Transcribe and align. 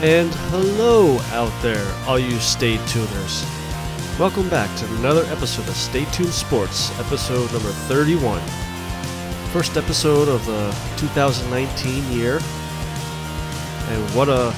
And 0.00 0.32
hello 0.52 1.18
out 1.32 1.52
there, 1.60 1.92
all 2.06 2.20
you 2.20 2.38
stay 2.38 2.76
tuners. 2.86 3.44
Welcome 4.16 4.48
back 4.48 4.72
to 4.78 4.86
another 4.98 5.24
episode 5.24 5.66
of 5.66 5.74
Stay 5.74 6.04
Tuned 6.12 6.32
Sports, 6.32 6.96
episode 7.00 7.52
number 7.52 7.70
31. 7.88 8.40
First 9.50 9.76
episode 9.76 10.28
of 10.28 10.46
the 10.46 10.70
2019 10.98 12.12
year. 12.12 12.34
And 12.34 14.14
what 14.14 14.28
a 14.28 14.52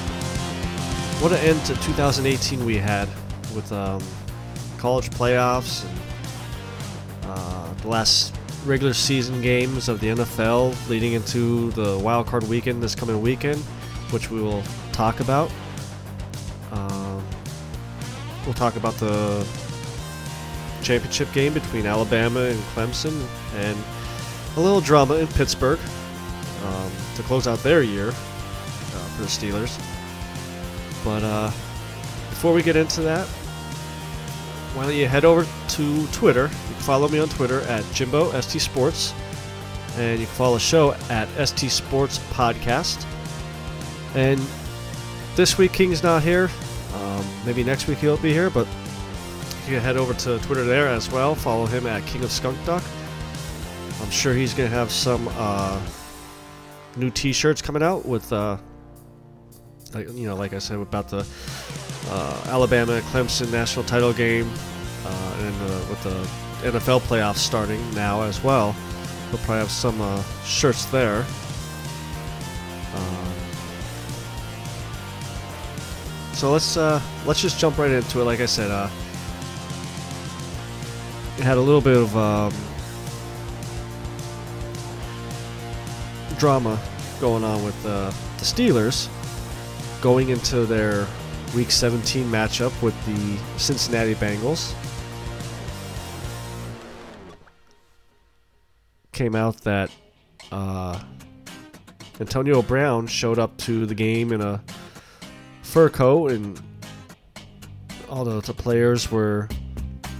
what 1.23 1.31
an 1.31 1.39
end 1.39 1.65
to 1.65 1.73
2018 1.73 2.63
we 2.63 2.77
had 2.77 3.09
with 3.55 3.71
um, 3.71 3.99
college 4.77 5.09
playoffs 5.09 5.83
and 5.85 5.99
uh, 7.31 7.73
the 7.81 7.87
last 7.87 8.35
regular 8.63 8.93
season 8.93 9.41
games 9.41 9.89
of 9.89 10.01
the 10.01 10.09
NFL 10.09 10.75
leading 10.87 11.13
into 11.13 11.71
the 11.71 11.97
wild 11.97 12.27
card 12.27 12.47
weekend 12.47 12.83
this 12.83 12.93
coming 12.93 13.19
weekend, 13.23 13.57
which 14.11 14.29
we 14.29 14.39
will 14.39 14.61
talk 14.91 15.19
about. 15.19 15.51
Um, 16.71 17.23
we'll 18.45 18.53
talk 18.53 18.75
about 18.75 18.93
the 18.95 19.45
championship 20.81 21.31
game 21.33 21.53
between 21.53 21.85
Alabama 21.85 22.41
and 22.41 22.59
Clemson, 22.75 23.25
and 23.55 23.77
a 24.57 24.59
little 24.59 24.81
drama 24.81 25.15
in 25.15 25.27
Pittsburgh 25.27 25.79
um, 26.65 26.91
to 27.15 27.23
close 27.23 27.47
out 27.47 27.59
their 27.59 27.83
year 27.83 28.09
uh, 28.09 28.11
for 28.11 29.21
the 29.21 29.27
Steelers. 29.27 29.79
But 31.03 31.23
uh, 31.23 31.47
before 32.29 32.53
we 32.53 32.63
get 32.63 32.75
into 32.75 33.01
that, 33.01 33.27
why 34.75 34.83
don't 34.83 34.95
you 34.95 35.07
head 35.07 35.25
over 35.25 35.45
to 35.69 36.07
Twitter? 36.07 36.43
You 36.43 36.73
can 36.73 36.83
follow 36.83 37.07
me 37.07 37.19
on 37.19 37.27
Twitter 37.29 37.61
at 37.61 37.83
Jimbo 37.93 38.39
ST 38.39 38.61
Sports, 38.61 39.13
and 39.97 40.19
you 40.19 40.25
can 40.25 40.35
follow 40.35 40.53
the 40.55 40.61
show 40.61 40.93
at 41.09 41.27
ST 41.47 41.69
Sports 41.71 42.19
Podcast. 42.31 43.05
And 44.15 44.39
this 45.35 45.57
week 45.57 45.73
King's 45.73 46.03
not 46.03 46.23
here. 46.23 46.49
Um, 46.93 47.25
maybe 47.45 47.63
next 47.63 47.87
week 47.87 47.99
he'll 47.99 48.17
be 48.17 48.33
here, 48.33 48.49
but 48.49 48.67
you 49.65 49.73
can 49.73 49.81
head 49.81 49.97
over 49.97 50.13
to 50.13 50.39
Twitter 50.39 50.63
there 50.63 50.87
as 50.87 51.09
well. 51.11 51.35
Follow 51.35 51.65
him 51.65 51.87
at 51.87 52.05
King 52.05 52.23
of 52.23 52.31
Skunk 52.31 52.57
Duck. 52.65 52.83
I'm 54.01 54.09
sure 54.09 54.33
he's 54.33 54.53
gonna 54.53 54.69
have 54.69 54.91
some 54.91 55.27
uh, 55.33 55.81
new 56.97 57.09
T-shirts 57.09 57.61
coming 57.61 57.83
out 57.83 58.05
with, 58.05 58.31
uh, 58.33 58.57
like 59.93 60.07
you 60.09 60.27
know, 60.27 60.35
like 60.35 60.53
I 60.53 60.59
said 60.59 60.79
about 60.79 61.09
the 61.09 61.25
uh, 62.09 62.43
Alabama 62.47 62.99
Clemson 63.11 63.51
national 63.51 63.85
title 63.85 64.13
game, 64.13 64.49
uh, 65.05 65.35
and 65.39 65.55
uh, 65.55 65.85
with 65.89 66.03
the 66.03 66.69
NFL 66.69 67.01
playoffs 67.01 67.37
starting 67.37 67.79
now 67.93 68.23
as 68.23 68.43
well. 68.43 68.73
He'll 69.29 69.39
probably 69.39 69.59
have 69.59 69.71
some 69.71 70.01
uh, 70.01 70.21
shirts 70.43 70.85
there. 70.85 71.25
So 76.41 76.51
let's 76.51 76.75
uh, 76.75 76.99
let's 77.27 77.39
just 77.39 77.59
jump 77.59 77.77
right 77.77 77.91
into 77.91 78.19
it. 78.19 78.23
Like 78.23 78.39
I 78.39 78.47
said, 78.47 78.71
uh, 78.71 78.89
it 81.37 81.43
had 81.43 81.57
a 81.57 81.61
little 81.61 81.81
bit 81.81 81.95
of 81.95 82.17
um, 82.17 82.51
drama 86.39 86.81
going 87.19 87.43
on 87.43 87.63
with 87.63 87.85
uh, 87.85 88.09
the 88.39 88.43
Steelers 88.43 89.07
going 90.01 90.29
into 90.29 90.65
their 90.65 91.05
Week 91.55 91.69
17 91.69 92.25
matchup 92.25 92.81
with 92.81 92.95
the 93.05 93.37
Cincinnati 93.59 94.15
Bengals. 94.15 94.73
Came 99.11 99.35
out 99.35 99.57
that 99.57 99.91
uh, 100.51 100.99
Antonio 102.19 102.63
Brown 102.63 103.05
showed 103.05 103.37
up 103.37 103.55
to 103.57 103.85
the 103.85 103.93
game 103.93 104.31
in 104.31 104.41
a 104.41 104.59
fur 105.71 105.89
coat, 105.89 106.31
and 106.31 106.59
all 108.09 108.25
the, 108.25 108.41
players 108.53 109.09
were, 109.09 109.47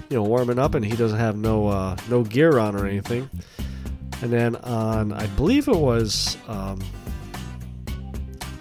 you 0.10 0.16
know, 0.16 0.24
warming 0.24 0.58
up, 0.58 0.76
and 0.76 0.86
he 0.86 0.96
doesn't 0.96 1.20
have 1.20 1.36
no 1.36 1.68
uh, 1.68 1.98
no 2.10 2.24
gear 2.24 2.58
on 2.58 2.74
or 2.76 2.88
anything. 2.88 3.30
And 4.22 4.32
then 4.32 4.56
on, 4.58 5.12
I 5.12 5.28
believe 5.28 5.68
it 5.68 5.76
was, 5.76 6.38
um, 6.48 6.80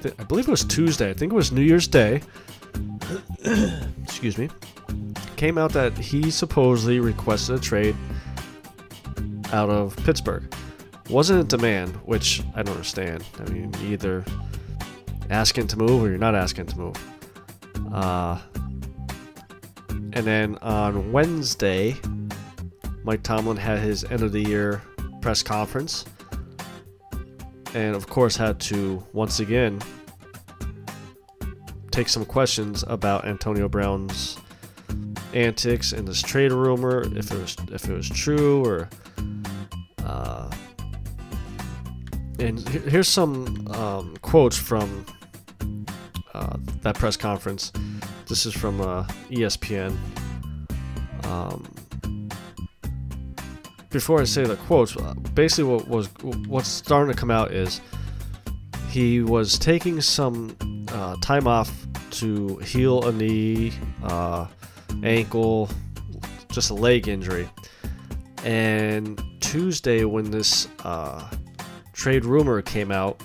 th- 0.02 0.14
I 0.18 0.24
believe 0.24 0.48
it 0.48 0.50
was 0.50 0.64
Tuesday. 0.64 1.10
I 1.10 1.14
think 1.14 1.32
it 1.32 1.36
was 1.36 1.52
New 1.52 1.62
Year's 1.62 1.86
Day. 1.86 2.22
excuse 4.02 4.36
me, 4.36 4.48
came 5.36 5.58
out 5.58 5.72
that 5.72 5.96
he 5.96 6.30
supposedly 6.30 6.98
requested 6.98 7.56
a 7.56 7.60
trade 7.60 7.94
out 9.52 9.70
of 9.70 9.96
Pittsburgh. 9.98 10.52
Wasn't 11.08 11.40
a 11.40 11.44
demand, 11.44 11.94
which 12.04 12.42
I 12.56 12.62
don't 12.62 12.74
understand. 12.74 13.24
I 13.38 13.44
mean, 13.50 13.72
either 13.84 14.24
asking 15.30 15.68
to 15.68 15.78
move 15.78 16.02
or 16.02 16.08
you're 16.08 16.18
not 16.18 16.34
asking 16.34 16.66
to 16.66 16.78
move. 16.78 16.96
Uh, 17.92 18.38
and 20.12 20.26
then 20.26 20.58
on 20.58 21.12
Wednesday, 21.12 21.96
Mike 23.04 23.22
Tomlin 23.22 23.56
had 23.56 23.78
his 23.78 24.04
end 24.04 24.22
of 24.22 24.32
the 24.32 24.40
year 24.40 24.82
press 25.22 25.42
conference. 25.42 26.04
And 27.74 27.94
of 27.94 28.08
course, 28.08 28.36
had 28.36 28.58
to 28.60 29.04
once 29.12 29.38
again 29.38 29.80
take 31.92 32.08
some 32.08 32.24
questions 32.24 32.84
about 32.88 33.24
Antonio 33.24 33.68
Brown's 33.68 34.36
antics 35.32 35.92
and 35.92 36.06
this 36.06 36.20
trade 36.20 36.50
rumor, 36.50 37.02
if 37.16 37.30
it 37.30 37.38
was 37.38 37.56
if 37.72 37.88
it 37.88 37.92
was 37.92 38.08
true 38.08 38.64
or. 38.66 38.88
Uh, 40.04 40.50
and 42.40 42.66
here's 42.68 43.06
some 43.06 43.68
um, 43.68 44.16
quotes 44.22 44.56
from 44.56 45.04
uh, 46.34 46.56
that 46.82 46.96
press 46.96 47.16
conference. 47.16 47.72
This 48.26 48.46
is 48.46 48.54
from 48.54 48.80
uh, 48.80 49.04
ESPN. 49.30 49.96
Um, 51.24 51.70
before 53.90 54.20
I 54.20 54.24
say 54.24 54.44
the 54.44 54.56
quotes, 54.56 54.96
uh, 54.96 55.14
basically 55.34 55.64
what 55.64 55.88
was 55.88 56.08
what's 56.46 56.68
starting 56.68 57.12
to 57.12 57.18
come 57.18 57.30
out 57.30 57.52
is 57.52 57.80
he 58.88 59.20
was 59.20 59.58
taking 59.58 60.00
some 60.00 60.56
uh, 60.92 61.16
time 61.20 61.46
off 61.46 61.70
to 62.10 62.56
heal 62.58 63.06
a 63.06 63.12
knee, 63.12 63.72
uh, 64.02 64.46
ankle, 65.02 65.68
just 66.50 66.70
a 66.70 66.74
leg 66.74 67.08
injury. 67.08 67.48
And 68.44 69.22
Tuesday, 69.40 70.04
when 70.04 70.30
this 70.30 70.68
uh, 70.84 71.28
trade 71.92 72.24
rumor 72.24 72.62
came 72.62 72.90
out, 72.90 73.22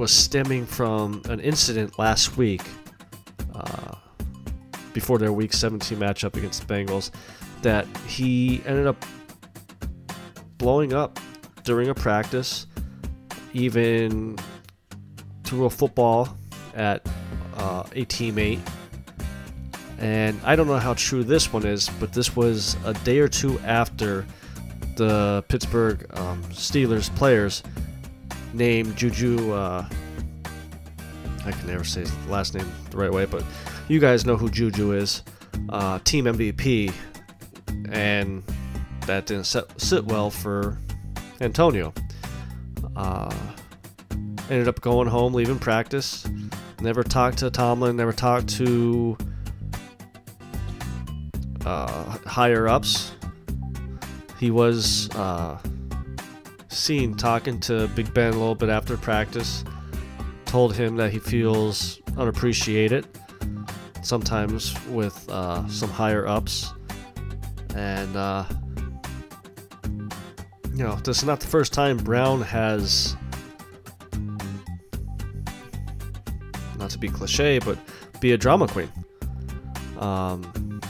was 0.00 0.10
stemming 0.10 0.64
from 0.64 1.20
an 1.28 1.40
incident 1.40 1.98
last 1.98 2.38
week 2.38 2.62
uh, 3.54 3.94
before 4.94 5.18
their 5.18 5.30
Week 5.30 5.52
17 5.52 5.98
matchup 5.98 6.36
against 6.36 6.66
the 6.66 6.74
Bengals 6.74 7.10
that 7.60 7.86
he 8.06 8.62
ended 8.64 8.86
up 8.86 9.04
blowing 10.56 10.94
up 10.94 11.20
during 11.64 11.90
a 11.90 11.94
practice, 11.94 12.66
even 13.52 14.38
threw 15.44 15.66
a 15.66 15.70
football 15.70 16.34
at 16.74 17.06
uh, 17.56 17.84
a 17.94 18.06
teammate. 18.06 18.60
And 19.98 20.40
I 20.44 20.56
don't 20.56 20.66
know 20.66 20.78
how 20.78 20.94
true 20.94 21.24
this 21.24 21.52
one 21.52 21.66
is, 21.66 21.90
but 22.00 22.14
this 22.14 22.34
was 22.34 22.74
a 22.86 22.94
day 22.94 23.18
or 23.18 23.28
two 23.28 23.58
after 23.66 24.26
the 24.96 25.44
Pittsburgh 25.48 26.06
um, 26.14 26.42
Steelers 26.44 27.14
players 27.16 27.62
named 28.52 28.96
Juju. 28.96 29.52
Uh, 29.52 29.88
I 31.44 31.52
can 31.52 31.66
never 31.66 31.84
say 31.84 32.00
his 32.00 32.26
last 32.26 32.54
name 32.54 32.70
the 32.90 32.96
right 32.96 33.12
way, 33.12 33.24
but 33.24 33.44
you 33.88 33.98
guys 33.98 34.26
know 34.26 34.36
who 34.36 34.50
Juju 34.50 34.92
is. 34.92 35.22
Uh, 35.68 35.98
team 36.04 36.24
MVP, 36.24 36.92
and 37.90 38.42
that 39.06 39.26
didn't 39.26 39.44
sit, 39.44 39.64
sit 39.80 40.04
well 40.04 40.30
for 40.30 40.78
Antonio. 41.40 41.92
Uh, 42.96 43.34
ended 44.50 44.68
up 44.68 44.80
going 44.80 45.08
home, 45.08 45.32
leaving 45.32 45.58
practice. 45.58 46.26
Never 46.80 47.02
talked 47.02 47.38
to 47.38 47.50
Tomlin. 47.50 47.96
Never 47.96 48.12
talked 48.12 48.48
to 48.56 49.16
uh, 51.64 52.18
higher 52.26 52.68
ups. 52.68 53.12
He 54.38 54.50
was 54.50 55.10
uh, 55.10 55.58
seen 56.70 57.14
talking 57.14 57.60
to 57.60 57.88
Big 57.88 58.12
Ben 58.14 58.32
a 58.32 58.36
little 58.36 58.54
bit 58.54 58.68
after 58.68 58.96
practice. 58.96 59.64
Told 60.46 60.74
him 60.74 60.96
that 60.96 61.12
he 61.12 61.18
feels 61.18 62.00
unappreciated 62.16 63.06
sometimes 64.02 64.74
with 64.88 65.28
uh, 65.30 65.66
some 65.68 65.90
higher 65.90 66.26
ups. 66.26 66.72
And, 67.74 68.16
uh, 68.16 68.44
you 70.74 70.84
know, 70.84 70.96
this 70.96 71.18
is 71.18 71.24
not 71.24 71.40
the 71.40 71.46
first 71.46 71.72
time 71.72 71.96
Brown 71.96 72.42
has, 72.42 73.16
not 76.78 76.90
to 76.90 76.98
be 76.98 77.08
cliche, 77.08 77.58
but 77.58 77.78
be 78.20 78.32
a 78.32 78.36
drama 78.36 78.66
queen. 78.66 78.90
Um, 79.98 80.80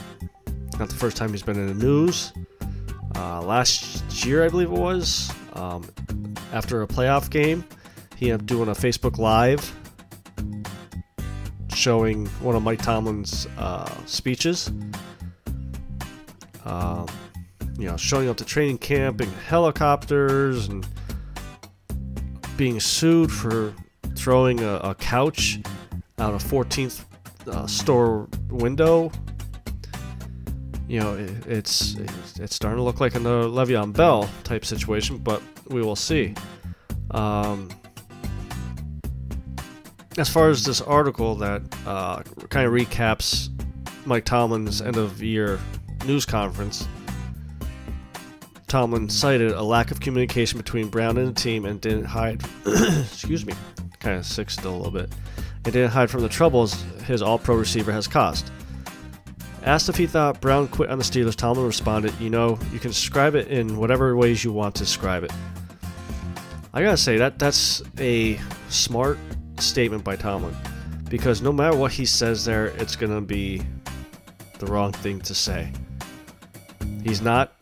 not 0.79 0.89
the 0.89 0.95
first 0.95 1.17
time 1.17 1.31
he's 1.31 1.43
been 1.43 1.57
in 1.57 1.67
the 1.67 1.85
news. 1.85 2.33
Uh, 3.15 3.41
last 3.41 4.25
year, 4.25 4.43
I 4.43 4.49
believe 4.49 4.71
it 4.71 4.77
was, 4.77 5.31
um, 5.53 5.89
after 6.53 6.81
a 6.81 6.87
playoff 6.87 7.29
game, 7.29 7.63
he 8.15 8.31
ended 8.31 8.41
up 8.41 8.47
doing 8.47 8.69
a 8.69 8.73
Facebook 8.73 9.17
Live 9.17 9.73
showing 11.73 12.27
one 12.41 12.55
of 12.55 12.61
Mike 12.61 12.81
Tomlin's 12.81 13.47
uh, 13.57 13.89
speeches. 14.05 14.71
Um, 16.63 17.07
you 17.77 17.87
know, 17.87 17.97
showing 17.97 18.29
up 18.29 18.37
to 18.37 18.45
training 18.45 18.77
camp 18.77 19.21
in 19.21 19.29
helicopters 19.29 20.67
and 20.67 20.85
being 22.55 22.79
sued 22.79 23.31
for 23.31 23.73
throwing 24.15 24.59
a, 24.59 24.75
a 24.75 24.95
couch 24.95 25.59
out 26.19 26.35
a 26.35 26.37
14th 26.37 27.03
uh, 27.47 27.65
store 27.65 28.27
window. 28.49 29.11
You 30.91 30.99
know, 30.99 31.13
it, 31.15 31.47
it's 31.47 31.95
it's 32.37 32.53
starting 32.53 32.75
to 32.75 32.83
look 32.83 32.99
like 32.99 33.15
another 33.15 33.47
Le'Veon 33.47 33.93
Bell 33.93 34.29
type 34.43 34.65
situation, 34.65 35.19
but 35.19 35.41
we 35.69 35.81
will 35.81 35.95
see. 35.95 36.35
Um, 37.11 37.69
as 40.17 40.27
far 40.27 40.49
as 40.49 40.65
this 40.65 40.81
article 40.81 41.35
that 41.35 41.61
uh, 41.87 42.23
kind 42.49 42.67
of 42.67 42.73
recaps 42.73 43.47
Mike 44.05 44.25
Tomlin's 44.25 44.81
end 44.81 44.97
of 44.97 45.23
year 45.23 45.61
news 46.05 46.25
conference, 46.25 46.85
Tomlin 48.67 49.07
cited 49.07 49.53
a 49.53 49.63
lack 49.63 49.91
of 49.91 50.01
communication 50.01 50.57
between 50.57 50.89
Brown 50.89 51.17
and 51.17 51.29
the 51.29 51.41
team 51.41 51.63
and 51.63 51.79
didn't 51.79 52.03
hide. 52.03 52.43
excuse 52.65 53.45
me, 53.45 53.53
kind 54.01 54.17
of 54.17 54.25
sick 54.25 54.49
still 54.49 54.75
a 54.75 54.75
little 54.75 54.91
bit. 54.91 55.09
And 55.63 55.71
didn't 55.71 55.91
hide 55.91 56.09
from 56.09 56.21
the 56.21 56.27
troubles 56.27 56.83
his 57.05 57.21
All-Pro 57.21 57.55
receiver 57.55 57.93
has 57.93 58.09
caused. 58.09 58.51
Asked 59.63 59.89
if 59.89 59.95
he 59.95 60.07
thought 60.07 60.41
Brown 60.41 60.67
quit 60.67 60.89
on 60.89 60.97
the 60.97 61.03
Steelers, 61.03 61.35
Tomlin 61.35 61.65
responded, 61.65 62.13
"You 62.19 62.29
know, 62.29 62.57
you 62.73 62.79
can 62.79 62.89
describe 62.89 63.35
it 63.35 63.47
in 63.47 63.77
whatever 63.77 64.15
ways 64.15 64.43
you 64.43 64.51
want 64.51 64.75
to 64.75 64.83
describe 64.83 65.23
it." 65.23 65.31
I 66.73 66.81
gotta 66.81 66.97
say 66.97 67.17
that 67.17 67.37
that's 67.37 67.83
a 67.99 68.39
smart 68.69 69.19
statement 69.59 70.03
by 70.03 70.15
Tomlin, 70.15 70.55
because 71.09 71.41
no 71.41 71.51
matter 71.51 71.77
what 71.77 71.91
he 71.91 72.05
says 72.05 72.43
there, 72.43 72.67
it's 72.77 72.95
gonna 72.95 73.21
be 73.21 73.61
the 74.57 74.65
wrong 74.65 74.91
thing 74.93 75.19
to 75.21 75.35
say. 75.35 75.71
He's 77.03 77.21
not 77.21 77.53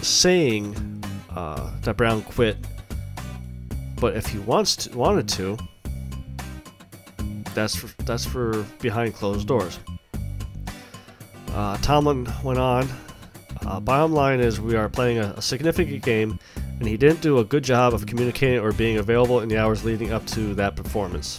saying 0.00 1.02
uh, 1.30 1.70
that 1.82 1.96
Brown 1.96 2.22
quit, 2.22 2.56
but 4.00 4.16
if 4.16 4.26
he 4.26 4.38
wants 4.38 4.76
to, 4.76 4.96
wanted 4.96 5.28
to, 5.30 5.56
that's 7.54 7.74
for, 7.74 7.88
that's 8.04 8.24
for 8.24 8.64
behind 8.80 9.14
closed 9.14 9.48
doors. 9.48 9.78
Uh, 11.52 11.76
Tomlin 11.78 12.26
went 12.42 12.58
on. 12.58 12.88
Uh, 13.66 13.78
bottom 13.78 14.12
line 14.12 14.40
is 14.40 14.60
we 14.60 14.74
are 14.74 14.88
playing 14.88 15.18
a, 15.18 15.34
a 15.36 15.42
significant 15.42 16.02
game, 16.02 16.38
and 16.78 16.88
he 16.88 16.96
didn't 16.96 17.20
do 17.20 17.38
a 17.38 17.44
good 17.44 17.62
job 17.62 17.94
of 17.94 18.06
communicating 18.06 18.58
or 18.58 18.72
being 18.72 18.96
available 18.96 19.40
in 19.40 19.48
the 19.48 19.58
hours 19.58 19.84
leading 19.84 20.12
up 20.12 20.26
to 20.26 20.54
that 20.54 20.74
performance. 20.76 21.38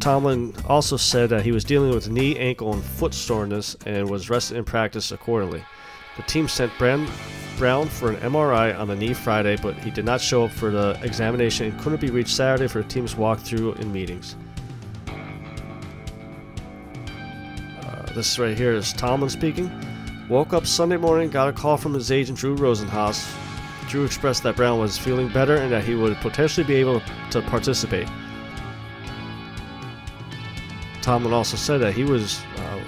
Tomlin 0.00 0.52
also 0.66 0.96
said 0.96 1.30
that 1.30 1.44
he 1.44 1.52
was 1.52 1.62
dealing 1.62 1.94
with 1.94 2.10
knee, 2.10 2.36
ankle, 2.36 2.72
and 2.72 2.82
foot 2.82 3.14
soreness 3.14 3.76
and 3.86 4.10
was 4.10 4.28
rested 4.28 4.56
in 4.56 4.64
practice 4.64 5.12
accordingly. 5.12 5.64
The 6.16 6.24
team 6.24 6.48
sent 6.48 6.76
Brown, 6.76 7.08
Brown 7.56 7.86
for 7.86 8.10
an 8.10 8.16
MRI 8.16 8.76
on 8.76 8.88
the 8.88 8.96
knee 8.96 9.14
Friday, 9.14 9.56
but 9.62 9.76
he 9.76 9.92
did 9.92 10.04
not 10.04 10.20
show 10.20 10.46
up 10.46 10.50
for 10.50 10.72
the 10.72 10.98
examination 11.04 11.66
and 11.70 11.80
couldn't 11.80 12.00
be 12.00 12.10
reached 12.10 12.34
Saturday 12.34 12.66
for 12.66 12.82
the 12.82 12.88
team's 12.88 13.14
walkthrough 13.14 13.78
and 13.78 13.92
meetings. 13.92 14.34
This 18.14 18.38
right 18.38 18.56
here 18.56 18.72
is 18.72 18.92
Tomlin 18.92 19.30
speaking. 19.30 19.70
Woke 20.28 20.52
up 20.52 20.66
Sunday 20.66 20.96
morning, 20.96 21.30
got 21.30 21.48
a 21.48 21.52
call 21.52 21.76
from 21.76 21.94
his 21.94 22.10
agent 22.10 22.38
Drew 22.38 22.56
Rosenhaus. 22.56 23.26
Drew 23.88 24.04
expressed 24.04 24.42
that 24.42 24.56
Brown 24.56 24.78
was 24.78 24.98
feeling 24.98 25.28
better 25.28 25.56
and 25.56 25.72
that 25.72 25.84
he 25.84 25.94
would 25.94 26.16
potentially 26.18 26.64
be 26.66 26.74
able 26.74 27.02
to 27.30 27.42
participate. 27.42 28.08
Tomlin 31.00 31.32
also 31.32 31.56
said 31.56 31.78
that 31.78 31.94
he 31.94 32.04
was 32.04 32.40
uh, 32.56 32.80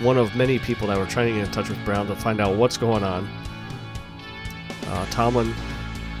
one 0.00 0.16
of 0.16 0.34
many 0.34 0.58
people 0.58 0.88
that 0.88 0.98
were 0.98 1.06
trying 1.06 1.28
to 1.28 1.38
get 1.38 1.46
in 1.46 1.52
touch 1.52 1.68
with 1.68 1.82
Brown 1.84 2.06
to 2.08 2.16
find 2.16 2.40
out 2.40 2.56
what's 2.56 2.76
going 2.76 3.04
on. 3.04 3.28
Uh, 4.86 5.06
Tomlin 5.06 5.54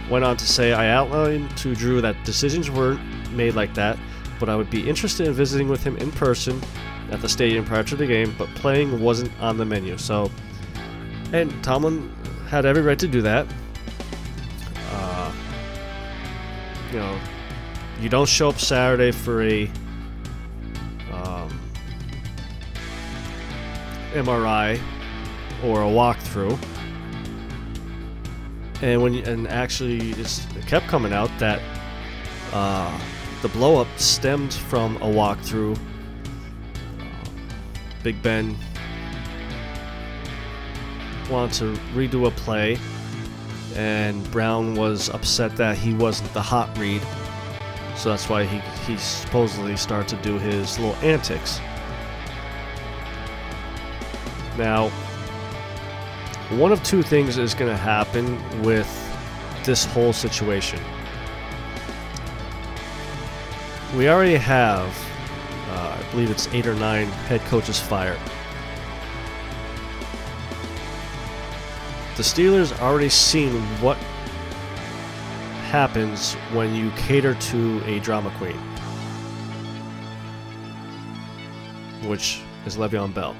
went 0.08 0.24
on 0.24 0.36
to 0.36 0.46
say, 0.46 0.72
I 0.72 0.90
outlined 0.90 1.56
to 1.58 1.74
Drew 1.74 2.00
that 2.00 2.22
decisions 2.24 2.70
weren't 2.70 3.00
made 3.32 3.54
like 3.54 3.74
that, 3.74 3.98
but 4.38 4.48
I 4.48 4.56
would 4.56 4.70
be 4.70 4.88
interested 4.88 5.26
in 5.26 5.32
visiting 5.32 5.68
with 5.68 5.82
him 5.82 5.96
in 5.96 6.12
person 6.12 6.60
at 7.10 7.20
the 7.20 7.28
stadium 7.28 7.64
prior 7.64 7.82
to 7.84 7.96
the 7.96 8.06
game, 8.06 8.34
but 8.38 8.48
playing 8.54 9.00
wasn't 9.00 9.32
on 9.40 9.56
the 9.56 9.64
menu. 9.64 9.98
So, 9.98 10.30
and 11.32 11.52
Tomlin 11.62 12.12
had 12.48 12.66
every 12.66 12.82
right 12.82 12.98
to 12.98 13.08
do 13.08 13.22
that. 13.22 13.46
Uh, 14.92 15.32
you 16.92 16.98
know, 16.98 17.18
you 18.00 18.08
don't 18.08 18.28
show 18.28 18.48
up 18.48 18.58
Saturday 18.58 19.10
for 19.12 19.42
a 19.42 19.70
um, 21.12 21.60
MRI 24.12 24.80
or 25.64 25.82
a 25.82 25.86
walkthrough. 25.86 26.58
And 28.82 29.02
when 29.02 29.14
and 29.26 29.46
actually 29.48 30.12
it 30.12 30.38
kept 30.66 30.86
coming 30.86 31.12
out 31.12 31.30
that 31.38 31.60
uh, 32.52 32.98
the 33.42 33.48
blowup 33.48 33.86
stemmed 33.98 34.54
from 34.54 34.96
a 34.96 35.06
walkthrough. 35.06 35.78
Big 38.02 38.22
Ben 38.22 38.56
wanted 41.30 41.54
to 41.58 41.80
redo 41.94 42.26
a 42.26 42.30
play, 42.30 42.78
and 43.76 44.28
Brown 44.30 44.74
was 44.74 45.10
upset 45.10 45.56
that 45.56 45.76
he 45.76 45.94
wasn't 45.94 46.32
the 46.32 46.42
hot 46.42 46.76
read 46.78 47.02
so 48.00 48.08
that's 48.08 48.30
why 48.30 48.44
he, 48.44 48.60
he 48.90 48.96
supposedly 48.96 49.76
started 49.76 50.08
to 50.16 50.22
do 50.22 50.38
his 50.38 50.78
little 50.78 50.96
antics. 51.02 51.60
Now, 54.56 54.88
one 56.48 56.72
of 56.72 56.82
two 56.82 57.02
things 57.02 57.36
is 57.36 57.52
going 57.52 57.70
to 57.70 57.76
happen 57.76 58.62
with 58.62 58.88
this 59.66 59.84
whole 59.84 60.14
situation. 60.14 60.80
We 63.94 64.08
already 64.08 64.36
have, 64.36 64.96
I 66.00 66.10
believe 66.12 66.30
it's 66.30 66.48
eight 66.48 66.66
or 66.66 66.74
nine 66.74 67.06
head 67.06 67.40
coaches 67.42 67.78
fired. 67.78 68.18
The 72.16 72.22
Steelers 72.22 72.78
already 72.80 73.08
seen 73.08 73.52
what 73.80 73.96
happens 75.70 76.34
when 76.52 76.74
you 76.74 76.90
cater 76.92 77.34
to 77.34 77.82
a 77.86 78.00
drama 78.00 78.30
queen, 78.38 78.56
which 82.08 82.42
is 82.66 82.76
Le'Veon 82.76 83.14
Bell. 83.14 83.36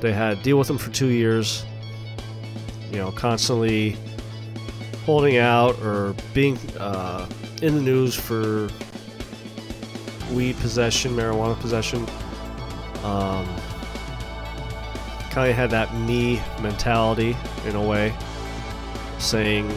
They 0.00 0.12
had 0.12 0.42
deal 0.42 0.58
with 0.58 0.68
him 0.68 0.78
for 0.78 0.90
two 0.90 1.08
years, 1.08 1.64
you 2.90 2.96
know, 2.96 3.12
constantly 3.12 3.96
holding 5.04 5.36
out 5.36 5.78
or 5.82 6.14
being 6.34 6.56
uh, 6.78 7.28
in 7.60 7.76
the 7.76 7.80
news 7.82 8.14
for 8.14 8.68
weed 10.34 10.56
possession, 10.58 11.12
marijuana 11.12 11.58
possession. 11.60 12.06
Um, 13.04 13.46
kind 15.30 15.50
of 15.50 15.56
had 15.56 15.70
that 15.70 15.94
me 15.94 16.40
mentality 16.60 17.36
in 17.66 17.74
a 17.74 17.82
way, 17.82 18.14
saying 19.18 19.68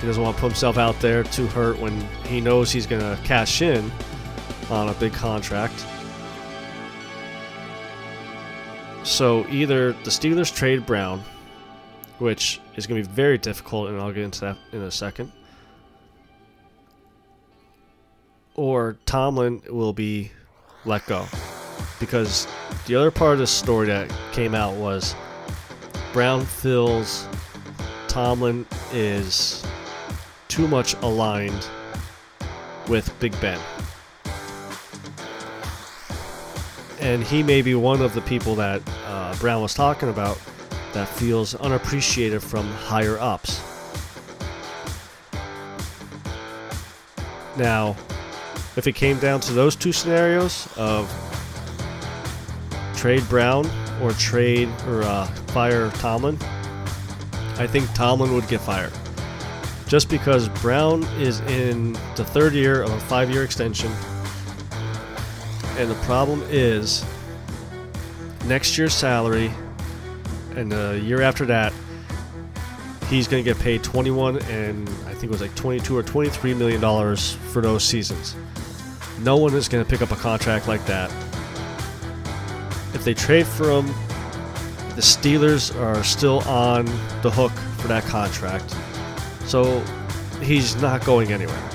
he 0.00 0.06
doesn't 0.08 0.22
want 0.22 0.36
to 0.36 0.40
put 0.40 0.48
himself 0.48 0.78
out 0.78 0.98
there 0.98 1.22
too 1.22 1.46
hurt 1.46 1.78
when 1.78 2.00
he 2.26 2.40
knows 2.40 2.72
he's 2.72 2.86
going 2.86 3.00
to 3.00 3.22
cash 3.22 3.62
in 3.62 3.88
on 4.68 4.88
a 4.88 4.94
big 4.94 5.12
contract. 5.12 5.86
So 9.04 9.46
either 9.48 9.92
the 9.92 10.10
Steelers 10.10 10.52
trade 10.52 10.84
Brown, 10.86 11.22
which 12.18 12.60
is 12.74 12.88
going 12.88 13.00
to 13.00 13.08
be 13.08 13.14
very 13.14 13.38
difficult, 13.38 13.90
and 13.90 14.00
I'll 14.00 14.12
get 14.12 14.24
into 14.24 14.40
that 14.40 14.56
in 14.72 14.82
a 14.82 14.90
second, 14.90 15.30
or 18.54 18.96
Tomlin 19.06 19.62
will 19.68 19.92
be 19.92 20.30
let 20.84 21.06
go. 21.06 21.26
Because 22.00 22.46
the 22.86 22.96
other 22.96 23.10
part 23.10 23.34
of 23.34 23.38
the 23.38 23.46
story 23.46 23.86
that 23.86 24.12
came 24.32 24.54
out 24.54 24.74
was 24.74 25.14
Brown 26.12 26.44
feels 26.44 27.26
Tomlin 28.08 28.66
is 28.92 29.64
too 30.48 30.68
much 30.68 30.94
aligned 31.02 31.66
with 32.88 33.12
Big 33.20 33.38
Ben. 33.40 33.60
And 37.00 37.24
he 37.24 37.42
may 37.42 37.62
be 37.62 37.74
one 37.74 38.00
of 38.02 38.14
the 38.14 38.20
people 38.20 38.54
that 38.56 38.82
uh, 39.06 39.34
Brown 39.38 39.62
was 39.62 39.74
talking 39.74 40.08
about 40.08 40.38
that 40.92 41.08
feels 41.08 41.54
unappreciated 41.54 42.42
from 42.42 42.66
higher 42.66 43.18
ups. 43.18 43.60
Now, 47.56 47.96
if 48.76 48.86
it 48.86 48.92
came 48.94 49.18
down 49.18 49.40
to 49.40 49.52
those 49.52 49.76
two 49.76 49.92
scenarios 49.92 50.68
of 50.76 51.10
trade 52.96 53.22
Brown 53.28 53.66
or 54.00 54.12
trade 54.12 54.68
or 54.86 55.02
uh, 55.02 55.26
fire 55.48 55.90
Tomlin, 55.92 56.38
I 57.58 57.66
think 57.66 57.92
Tomlin 57.94 58.32
would 58.34 58.48
get 58.48 58.60
fired. 58.60 58.92
Just 59.86 60.08
because 60.08 60.48
Brown 60.48 61.02
is 61.18 61.40
in 61.40 61.92
the 62.16 62.24
third 62.24 62.54
year 62.54 62.82
of 62.82 62.90
a 62.90 63.00
five 63.00 63.30
year 63.30 63.44
extension. 63.44 63.92
And 65.76 65.90
the 65.90 65.98
problem 66.02 66.42
is 66.48 67.04
next 68.46 68.78
year's 68.78 68.94
salary 68.94 69.50
and 70.56 70.72
the 70.72 71.00
year 71.04 71.22
after 71.22 71.44
that, 71.46 71.72
he's 73.08 73.28
going 73.28 73.44
to 73.44 73.50
get 73.50 73.62
paid 73.62 73.82
21 73.82 74.38
and 74.44 74.88
I 75.06 75.12
think 75.12 75.24
it 75.24 75.30
was 75.30 75.42
like 75.42 75.54
22 75.54 75.96
or 75.96 76.02
23 76.02 76.54
million 76.54 76.80
dollars 76.80 77.34
for 77.52 77.60
those 77.60 77.84
seasons. 77.84 78.34
No 79.22 79.36
one 79.36 79.54
is 79.54 79.68
going 79.68 79.84
to 79.84 79.88
pick 79.88 80.02
up 80.02 80.10
a 80.10 80.16
contract 80.20 80.66
like 80.66 80.84
that. 80.86 81.10
If 82.92 83.04
they 83.04 83.14
trade 83.14 83.46
for 83.46 83.70
him, 83.70 83.86
the 84.96 85.00
Steelers 85.00 85.78
are 85.80 86.02
still 86.02 86.40
on 86.40 86.86
the 87.22 87.30
hook 87.30 87.52
for 87.78 87.88
that 87.88 88.02
contract. 88.04 88.74
So 89.46 89.80
he's 90.42 90.80
not 90.82 91.04
going 91.04 91.32
anywhere. 91.32 91.70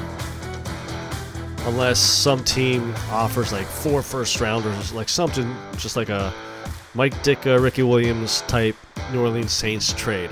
Unless 1.66 2.00
some 2.00 2.44
team 2.44 2.94
offers 3.10 3.54
like 3.54 3.66
four 3.66 4.02
first 4.02 4.42
rounders, 4.42 4.92
like 4.92 5.08
something 5.08 5.56
just 5.78 5.96
like 5.96 6.10
a 6.10 6.34
Mike 6.94 7.14
Ditka, 7.24 7.62
Ricky 7.62 7.84
Williams 7.84 8.42
type 8.48 8.76
New 9.14 9.22
Orleans 9.22 9.52
Saints 9.54 9.94
trade. 9.94 10.32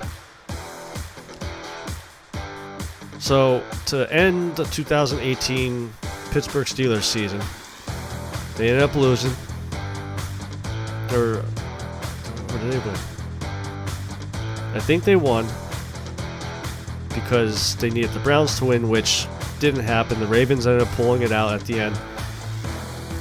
So 3.19 3.63
to 3.87 4.11
end 4.13 4.55
the 4.57 4.65
2018 4.65 5.91
Pittsburgh 6.35 6.67
Steelers 6.67 7.03
season, 7.03 7.39
they 8.57 8.67
ended 8.67 8.83
up 8.83 8.93
losing. 8.93 9.31
Or 11.13 11.37
what 11.37 12.59
did 12.59 12.73
they 12.73 12.79
win? 12.79 12.97
I 14.73 14.81
think 14.81 15.05
they 15.05 15.15
won 15.15 15.47
because 17.13 17.77
they 17.77 17.89
needed 17.89 18.11
the 18.11 18.19
Browns 18.19 18.57
to 18.59 18.65
win, 18.65 18.89
which 18.89 19.27
didn't 19.61 19.85
happen. 19.85 20.19
The 20.19 20.27
Ravens 20.27 20.67
ended 20.67 20.85
up 20.85 20.93
pulling 20.95 21.21
it 21.21 21.31
out 21.31 21.53
at 21.53 21.61
the 21.61 21.79
end. 21.79 21.95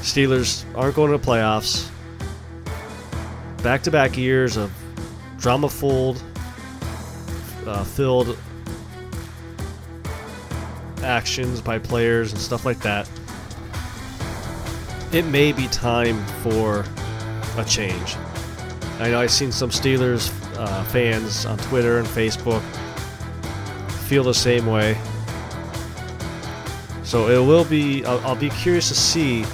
Steelers 0.00 0.64
aren't 0.74 0.96
going 0.96 1.12
to 1.12 1.16
the 1.16 1.24
playoffs. 1.24 1.88
Back 3.62 3.84
to 3.84 3.92
back 3.92 4.16
years 4.16 4.56
of 4.56 4.72
drama 5.38 5.68
filled, 5.68 6.20
uh, 7.64 7.84
filled 7.84 8.36
actions 11.04 11.60
by 11.60 11.78
players 11.78 12.32
and 12.32 12.40
stuff 12.40 12.64
like 12.64 12.80
that. 12.80 13.08
It 15.12 15.24
may 15.26 15.52
be 15.52 15.68
time 15.68 16.24
for 16.42 16.84
a 17.56 17.64
change. 17.64 18.16
I 18.98 19.10
know 19.10 19.20
I've 19.20 19.30
seen 19.30 19.52
some 19.52 19.70
Steelers 19.70 20.32
uh, 20.56 20.82
fans 20.84 21.46
on 21.46 21.58
Twitter 21.58 21.98
and 21.98 22.06
Facebook 22.06 22.62
feel 24.08 24.24
the 24.24 24.34
same 24.34 24.66
way. 24.66 24.98
So 27.02 27.28
it 27.28 27.46
will 27.46 27.64
be, 27.64 28.04
I'll, 28.04 28.18
I'll 28.20 28.36
be 28.36 28.50
curious 28.50 28.88
to 28.88 28.94
see 28.94 29.44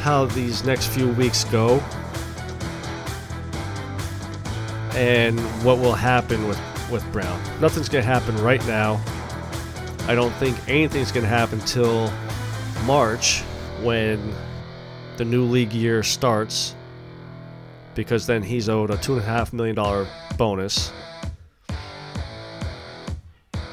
how 0.00 0.26
these 0.26 0.64
next 0.64 0.86
few 0.86 1.08
weeks 1.12 1.44
go 1.44 1.82
and 4.94 5.38
what 5.62 5.78
will 5.78 5.92
happen 5.92 6.46
with, 6.48 6.60
with 6.90 7.04
Brown. 7.12 7.40
Nothing's 7.60 7.88
going 7.88 8.02
to 8.02 8.08
happen 8.08 8.36
right 8.38 8.64
now. 8.66 9.02
I 10.08 10.14
don't 10.14 10.32
think 10.34 10.56
anything's 10.68 11.10
going 11.10 11.24
to 11.24 11.28
happen 11.28 11.58
till 11.60 12.12
March 12.84 13.40
when 13.82 14.32
the 15.16 15.24
new 15.24 15.42
league 15.42 15.72
year 15.72 16.04
starts 16.04 16.76
because 17.96 18.24
then 18.24 18.42
he's 18.42 18.68
owed 18.68 18.90
a 18.90 18.96
$2.5 18.98 19.52
million 19.52 20.06
bonus. 20.36 20.92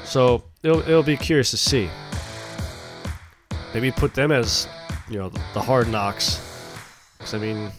So 0.02 0.42
it'll, 0.64 0.80
it'll 0.80 1.04
be 1.04 1.16
curious 1.16 1.52
to 1.52 1.56
see. 1.56 1.88
Maybe 3.72 3.92
put 3.92 4.14
them 4.14 4.32
as, 4.32 4.66
you 5.08 5.18
know, 5.18 5.28
the 5.28 5.60
hard 5.60 5.88
knocks. 5.88 6.40
Because, 7.18 7.34
I 7.34 7.38
mean, 7.38 7.70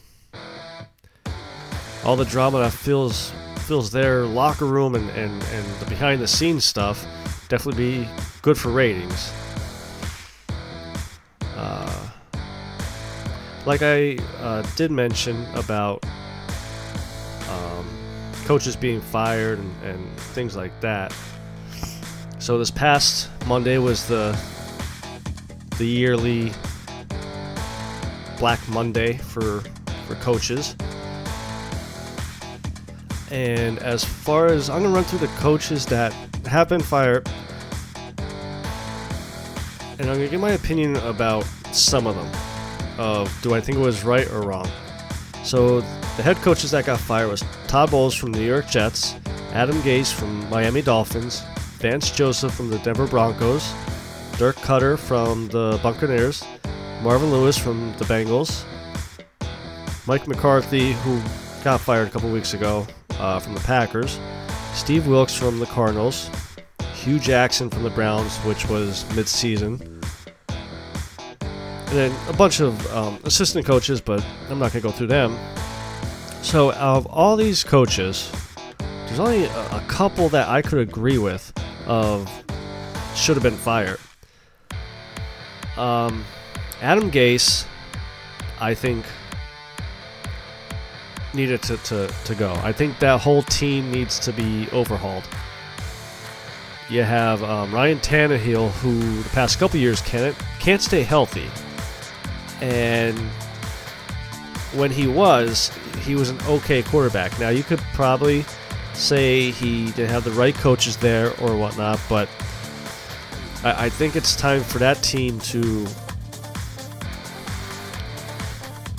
all 2.06 2.16
the 2.16 2.26
drama 2.26 2.60
that 2.60 2.72
fills 2.72 3.34
fills 3.58 3.90
their 3.92 4.26
locker 4.26 4.66
room 4.66 4.94
and, 4.94 5.10
and, 5.10 5.44
and 5.44 5.66
the 5.80 5.86
behind 5.88 6.22
the 6.22 6.28
scenes 6.28 6.64
stuff 6.64 7.04
definitely 7.50 8.04
be 8.04 8.10
good 8.46 8.60
for 8.60 8.70
ratings. 8.70 9.34
Uh, 11.56 12.10
like 13.66 13.82
I 13.82 14.18
uh, 14.40 14.62
did 14.76 14.92
mention 14.92 15.48
about 15.56 16.06
um, 17.50 17.90
coaches 18.46 18.76
being 18.76 19.02
fired 19.02 19.58
and, 19.58 19.84
and 19.84 20.20
things 20.36 20.56
like 20.56 20.80
that. 20.82 21.12
So 22.38 22.60
this 22.60 22.70
past 22.70 23.32
Monday 23.48 23.80
was 23.80 24.08
the 24.08 24.38
the 25.80 25.88
yearly 25.88 26.52
Black 28.38 28.60
Monday 28.70 29.18
for 29.18 29.62
for 30.06 30.14
coaches. 30.22 30.76
And 33.32 33.80
as 33.80 34.04
far 34.06 34.46
as 34.46 34.70
I'm 34.70 34.84
gonna 34.84 34.94
run 34.94 35.04
through 35.04 35.26
the 35.28 35.34
coaches 35.40 35.88
that 35.88 36.14
have 36.46 36.70
been 36.70 36.84
fired, 36.84 37.28
and 40.00 40.10
I'm 40.10 40.18
gonna 40.18 40.28
give 40.28 40.42
my 40.42 40.52
opinion 40.52 40.96
about 40.98 41.44
some 41.72 42.08
of 42.08 42.16
them. 42.16 42.30
Of 42.98 43.32
do 43.42 43.54
I 43.54 43.62
think 43.62 43.78
it 43.78 43.82
was 43.82 44.04
right 44.04 44.30
or 44.32 44.42
wrong? 44.42 44.70
So 45.44 45.82
the 45.82 46.24
head 46.24 46.38
coaches 46.38 46.72
that 46.72 46.86
got 46.86 47.00
fired 47.00 47.30
was 47.30 47.44
Todd 47.68 47.92
Bowles 47.92 48.16
from 48.16 48.32
the 48.32 48.40
New 48.40 48.48
York 48.48 48.68
Jets, 48.68 49.16
Adam 49.54 49.76
Gase 49.82 50.14
from 50.14 50.50
Miami 50.50 50.82
Dolphins, 50.82 51.44
Vance 51.80 52.10
Joseph 52.12 52.54
from 52.54 52.70
the 52.70 52.80
Denver 52.80 53.08
Broncos, 53.08 53.74
Dirk 54.38 54.56
Koetter 54.58 54.98
from 54.98 55.48
the 55.50 55.80
Buccaneers, 55.84 56.44
Marvin 57.02 57.32
Lewis 57.32 57.58
from 57.58 57.94
the 57.98 58.06
Bengals, 58.06 58.66
Mike 60.08 60.28
McCarthy, 60.28 60.94
who 60.94 61.22
got 61.64 61.80
fired 61.82 62.08
a 62.08 62.12
couple 62.12 62.32
weeks 62.32 62.54
ago 62.54 62.86
uh, 63.20 63.40
from 63.40 63.54
the 63.54 63.60
Packers, 63.62 64.20
Steve 64.74 65.08
Wilks 65.08 65.34
from 65.36 65.60
the 65.60 65.66
Cardinals, 65.66 66.30
Hue 67.06 67.20
Jackson 67.20 67.70
from 67.70 67.84
the 67.84 67.92
Browns, 67.92 68.36
which 68.38 68.68
was 68.68 69.06
mid-season, 69.16 69.80
and 70.50 71.88
then 71.90 72.12
a 72.28 72.34
bunch 72.34 72.62
of 72.62 72.92
um, 72.92 73.20
assistant 73.26 73.64
coaches, 73.64 74.02
but 74.02 74.26
I'm 74.50 74.58
not 74.58 74.74
going 74.74 74.82
to 74.82 74.88
go 74.88 74.90
through 74.90 75.08
them. 75.08 75.38
So, 76.42 76.74
of 76.74 77.06
all 77.06 77.36
these 77.36 77.64
coaches, 77.64 78.32
there's 79.06 79.20
only 79.20 79.44
a, 79.44 79.68
a 79.70 79.84
couple 79.88 80.30
that 80.30 80.50
I 80.50 80.64
could 80.64 80.80
agree 80.80 81.20
with 81.20 81.54
of 81.86 82.28
should 83.14 83.36
have 83.36 83.44
been 83.44 83.54
fired. 83.54 84.00
Um, 85.78 86.26
Adam 86.82 87.12
Gase, 87.12 87.68
I 88.60 88.74
think, 88.74 89.06
needed 91.36 91.62
to, 91.62 91.78
to, 91.78 92.12
to 92.26 92.34
go. 92.34 92.52
I 92.64 92.72
think 92.72 92.98
that 92.98 93.22
whole 93.22 93.44
team 93.44 93.92
needs 93.92 94.18
to 94.22 94.34
be 94.34 94.68
overhauled. 94.72 95.30
You 96.90 97.02
have 97.02 97.44
um, 97.44 97.74
Ryan 97.74 97.98
Tannehill, 98.00 98.70
who 98.72 99.24
the 99.24 99.30
past 99.30 99.58
couple 99.58 99.80
years 99.80 100.02
can't 100.02 100.38
can't 100.60 100.82
stay 100.82 101.02
healthy, 101.02 101.50
and 102.62 103.18
when 104.76 104.92
he 104.92 105.08
was, 105.08 105.72
he 106.02 106.16
was 106.16 106.30
an 106.30 106.40
okay 106.48 106.84
quarterback. 106.84 107.40
Now 107.40 107.50
you 107.50 107.64
could 107.64 107.80
probably 107.94 108.46
say 108.94 109.52
he 109.52 109.88
didn't 109.92 110.12
have 110.12 110.24
the 110.24 110.32
right 110.32 110.54
coaches 110.54 110.96
there 110.98 111.30
or 111.42 111.58
whatnot, 111.58 112.00
but 112.08 112.30
I, 113.64 113.86
I 113.86 113.90
think 113.90 114.16
it's 114.16 114.36
time 114.36 114.62
for 114.62 114.78
that 114.78 115.02
team 115.02 115.40
to 115.40 115.88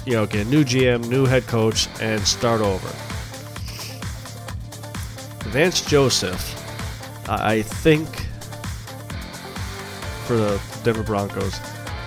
you 0.07 0.13
know 0.13 0.27
get 0.27 0.47
a 0.47 0.51
new 0.51 0.65
GM, 0.65 1.09
new 1.09 1.25
head 1.25 1.47
coach, 1.47 1.89
and 2.01 2.21
start 2.27 2.61
over. 2.61 2.89
Vance 5.51 5.81
Joseph, 5.83 6.66
I 7.29 7.63
think 7.63 8.09
for 10.27 10.37
the 10.37 10.61
Denver 10.85 11.03
Broncos, 11.03 11.59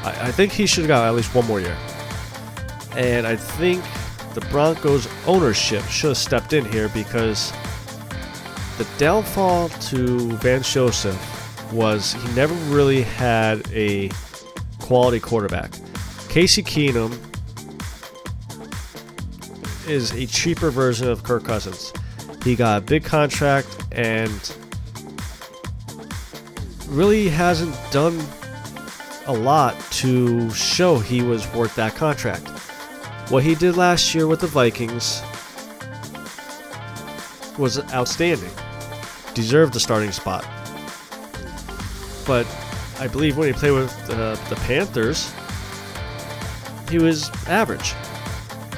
I, 0.04 0.28
I 0.28 0.32
think 0.32 0.52
he 0.52 0.66
should 0.66 0.84
have 0.84 0.88
got 0.88 1.08
at 1.08 1.16
least 1.16 1.34
one 1.36 1.46
more 1.46 1.60
year. 1.60 1.78
And 2.96 3.28
I 3.28 3.36
think 3.36 3.84
the 4.34 4.42
Broncos 4.50 5.08
ownership 5.26 5.84
should 5.86 6.10
have 6.10 6.18
stepped 6.18 6.54
in 6.54 6.66
here 6.66 6.90
because 6.90 7.52
the 8.78 8.88
downfall 8.98 9.70
to 9.70 10.32
Van 10.38 10.64
Joseph 10.64 11.74
was 11.74 12.14
he 12.14 12.34
never 12.34 12.54
really 12.74 13.02
had 13.02 13.68
a 13.74 14.10
quality 14.80 15.20
quarterback. 15.20 15.72
Casey 16.30 16.64
Keenum 16.64 17.18
is 19.88 20.12
a 20.14 20.26
cheaper 20.28 20.72
version 20.72 21.08
of 21.08 21.24
Kirk 21.24 21.44
Cousins. 21.44 21.92
He 22.44 22.56
got 22.56 22.82
a 22.82 22.86
big 22.86 23.04
contract 23.04 23.68
and 23.92 24.56
really 26.90 27.30
hasn't 27.30 27.76
done 27.92 28.20
a 29.28 29.34
lot 29.34 29.80
to 29.92 30.50
show 30.52 30.98
he 30.98 31.22
was 31.22 31.52
worth 31.54 31.76
that 31.76 31.96
contract. 31.96 32.48
What 33.30 33.44
he 33.44 33.54
did 33.56 33.78
last 33.78 34.16
year 34.16 34.26
with 34.28 34.42
the 34.42 34.48
Vikings 34.48 35.22
was 37.58 37.80
outstanding. 37.94 38.52
deserved 39.36 39.74
the 39.74 39.80
starting 39.80 40.12
spot. 40.12 40.46
But 42.26 42.48
I 43.00 43.08
believe 43.08 43.38
when 43.38 43.48
he 43.48 43.54
played 43.54 43.72
with 43.72 44.10
uh, 44.10 44.36
the 44.50 44.56
Panthers, 44.68 45.32
he 46.90 46.98
was 46.98 47.30
average 47.48 47.94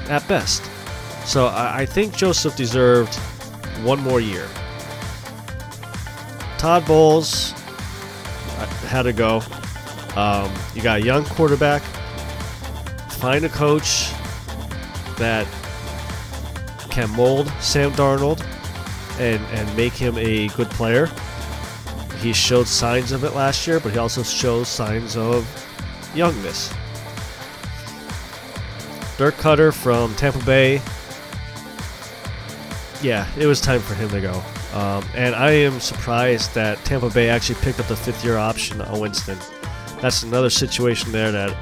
at 0.09 0.27
best. 0.27 0.69
So 1.25 1.47
I, 1.47 1.79
I 1.79 1.85
think 1.85 2.15
Joseph 2.15 2.55
deserved 2.55 3.15
one 3.83 3.99
more 4.01 4.19
year. 4.19 4.47
Todd 6.57 6.85
Bowles 6.85 7.53
had 8.91 9.03
to 9.03 9.13
go. 9.13 9.41
Um, 10.15 10.53
you 10.75 10.81
got 10.81 10.99
a 10.99 11.03
young 11.03 11.23
quarterback. 11.23 11.81
Find 13.13 13.45
a 13.45 13.49
coach 13.49 14.11
that 15.17 15.47
can 16.89 17.09
mold 17.11 17.47
Sam 17.61 17.91
Darnold 17.93 18.45
and, 19.17 19.41
and 19.57 19.77
make 19.77 19.93
him 19.93 20.17
a 20.17 20.49
good 20.49 20.69
player. 20.71 21.09
He 22.19 22.33
showed 22.33 22.67
signs 22.67 23.13
of 23.13 23.23
it 23.23 23.33
last 23.33 23.65
year, 23.65 23.79
but 23.79 23.93
he 23.93 23.97
also 23.97 24.23
shows 24.23 24.67
signs 24.67 25.15
of 25.15 25.47
youngness. 26.13 26.69
Dirk 29.17 29.35
Koetter 29.35 29.73
from 29.73 30.13
Tampa 30.15 30.43
Bay. 30.43 30.81
Yeah, 33.01 33.25
it 33.37 33.45
was 33.45 33.61
time 33.61 33.79
for 33.79 33.93
him 33.93 34.09
to 34.09 34.19
go. 34.19 34.43
Um, 34.73 35.03
and 35.15 35.35
I 35.35 35.51
am 35.51 35.79
surprised 35.79 36.53
that 36.55 36.77
Tampa 36.85 37.09
Bay 37.09 37.29
actually 37.29 37.59
picked 37.61 37.79
up 37.79 37.87
the 37.87 37.95
fifth 37.95 38.23
year 38.23 38.37
option 38.37 38.81
on 38.81 38.99
Winston. 38.99 39.37
That's 39.99 40.23
another 40.23 40.49
situation 40.49 41.11
there 41.11 41.31
that 41.31 41.55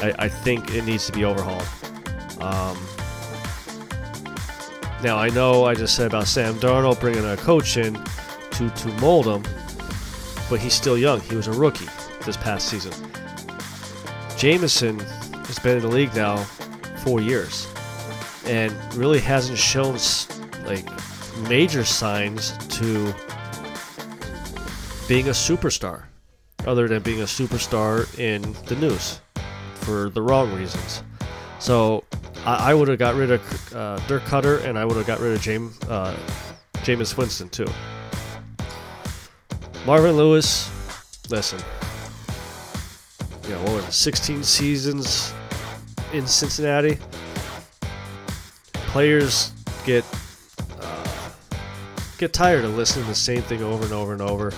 I, 0.00 0.24
I 0.24 0.28
think 0.28 0.74
it 0.74 0.84
needs 0.84 1.06
to 1.06 1.12
be 1.12 1.24
overhauled. 1.24 1.66
Um, 2.40 2.76
now, 5.02 5.16
I 5.16 5.30
know 5.30 5.64
I 5.64 5.74
just 5.74 5.96
said 5.96 6.06
about 6.06 6.28
Sam 6.28 6.54
Darnold 6.54 7.00
bringing 7.00 7.24
a 7.24 7.36
coach 7.36 7.76
in 7.76 7.94
to, 7.94 8.70
to 8.70 8.88
mold 9.00 9.26
him, 9.26 9.42
but 10.48 10.60
he's 10.60 10.74
still 10.74 10.98
young. 10.98 11.20
He 11.20 11.34
was 11.34 11.48
a 11.48 11.52
rookie 11.52 11.88
this 12.24 12.36
past 12.36 12.68
season. 12.68 12.92
Jameson 14.36 14.98
has 14.98 15.58
been 15.58 15.76
in 15.76 15.82
the 15.82 15.88
league 15.88 16.14
now 16.14 16.36
four 17.04 17.20
years 17.20 17.66
and 18.44 18.72
really 18.94 19.20
hasn't 19.20 19.58
shown 19.58 19.96
like 20.64 20.86
major 21.48 21.84
signs 21.84 22.56
to 22.68 23.12
being 25.08 25.28
a 25.28 25.32
superstar 25.32 26.04
other 26.66 26.88
than 26.88 27.02
being 27.02 27.20
a 27.20 27.24
superstar 27.24 28.06
in 28.18 28.54
the 28.66 28.76
news 28.76 29.20
for 29.74 30.10
the 30.10 30.22
wrong 30.22 30.52
reasons. 30.54 31.02
So 31.58 32.04
I, 32.44 32.70
I 32.70 32.74
would 32.74 32.88
have 32.88 32.98
got 32.98 33.14
rid 33.14 33.30
of 33.30 33.74
uh, 33.74 33.98
Dirk 34.06 34.22
Koetter 34.24 34.64
and 34.64 34.78
I 34.78 34.84
would 34.84 34.96
have 34.96 35.06
got 35.06 35.20
rid 35.20 35.32
of 35.32 35.40
James 35.40 35.78
uh, 35.84 36.16
Jameis 36.74 37.16
Winston 37.16 37.48
too. 37.48 37.66
Marvin 39.84 40.16
Lewis, 40.16 40.70
listen, 41.30 41.58
you 43.44 43.50
know, 43.50 43.62
what 43.62 43.72
was 43.72 43.88
it, 43.88 43.92
16 43.92 44.42
seasons 44.44 45.34
in 46.12 46.26
Cincinnati. 46.26 46.98
Players 48.72 49.52
get 49.84 50.04
get 52.22 52.32
tired 52.32 52.64
of 52.64 52.76
listening 52.76 53.04
to 53.04 53.10
the 53.10 53.16
same 53.16 53.42
thing 53.42 53.64
over 53.64 53.82
and 53.82 53.92
over 53.92 54.12
and 54.12 54.22
over. 54.22 54.52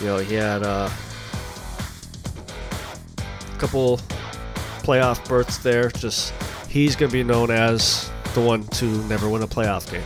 You 0.00 0.06
know, 0.06 0.18
he 0.18 0.34
had 0.34 0.64
uh, 0.64 0.90
a 3.18 3.58
couple 3.58 3.98
playoff 4.82 5.24
berths 5.28 5.58
there. 5.58 5.90
Just 5.90 6.34
he's 6.68 6.96
going 6.96 7.08
to 7.08 7.16
be 7.16 7.22
known 7.22 7.52
as 7.52 8.10
the 8.34 8.40
one 8.40 8.64
to 8.64 8.84
never 9.04 9.28
win 9.28 9.44
a 9.44 9.46
playoff 9.46 9.88
game. 9.92 10.02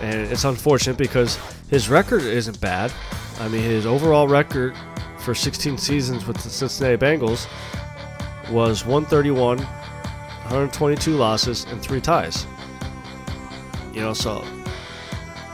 And 0.00 0.30
it's 0.30 0.44
unfortunate 0.44 0.96
because 0.96 1.36
his 1.68 1.88
record 1.88 2.22
isn't 2.22 2.60
bad. 2.60 2.92
I 3.40 3.48
mean, 3.48 3.62
his 3.62 3.84
overall 3.84 4.28
record 4.28 4.76
for 5.18 5.34
16 5.34 5.76
seasons 5.76 6.24
with 6.24 6.36
the 6.36 6.50
Cincinnati 6.50 6.96
Bengals 6.96 7.48
was 8.48 8.86
131, 8.86 9.58
122 9.58 11.16
losses, 11.16 11.64
and 11.64 11.82
three 11.82 12.00
ties. 12.00 12.46
You 13.92 14.00
know, 14.00 14.12
so 14.12 14.44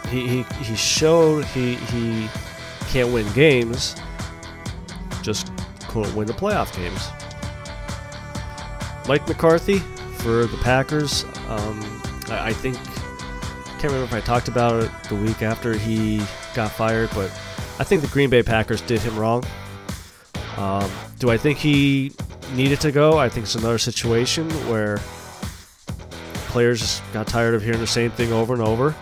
he 0.08 0.26
he, 0.26 0.42
he 0.62 0.76
showed 0.76 1.44
he 1.46 1.74
he 1.74 2.28
can't 2.88 3.12
win 3.12 3.30
games, 3.32 3.96
just 5.22 5.50
couldn't 5.88 6.14
win 6.14 6.26
the 6.26 6.32
playoff 6.32 6.74
games. 6.76 7.08
Mike 9.08 9.26
McCarthy 9.28 9.78
for 10.18 10.46
the 10.46 10.58
Packers. 10.62 11.24
Um, 11.48 12.02
I, 12.28 12.48
I 12.48 12.52
think 12.52 12.76
can't 13.84 13.92
remember 13.92 14.16
if 14.16 14.22
I 14.22 14.24
talked 14.24 14.48
about 14.48 14.82
it 14.82 14.90
the 15.10 15.14
week 15.14 15.42
after 15.42 15.76
he 15.76 16.22
got 16.54 16.70
fired, 16.70 17.10
but 17.14 17.30
I 17.78 17.84
think 17.84 18.00
the 18.00 18.08
Green 18.08 18.30
Bay 18.30 18.42
Packers 18.42 18.80
did 18.80 19.02
him 19.02 19.18
wrong. 19.18 19.44
Um, 20.56 20.90
do 21.18 21.30
I 21.30 21.36
think 21.36 21.58
he 21.58 22.12
needed 22.54 22.80
to 22.80 22.92
go? 22.92 23.18
I 23.18 23.28
think 23.28 23.44
it's 23.44 23.56
another 23.56 23.76
situation 23.76 24.48
where 24.70 25.00
players 26.54 26.78
just 26.78 27.02
got 27.12 27.26
tired 27.26 27.52
of 27.52 27.64
hearing 27.64 27.80
the 27.80 27.86
same 27.86 28.12
thing 28.12 28.32
over 28.32 28.52
and 28.52 28.62
over, 28.62 28.94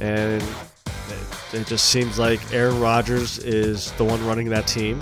and 0.00 0.42
it, 0.42 1.54
it 1.54 1.64
just 1.68 1.84
seems 1.84 2.18
like 2.18 2.40
Aaron 2.52 2.80
Rodgers 2.80 3.38
is 3.38 3.92
the 3.92 4.02
one 4.02 4.26
running 4.26 4.48
that 4.48 4.66
team. 4.66 4.98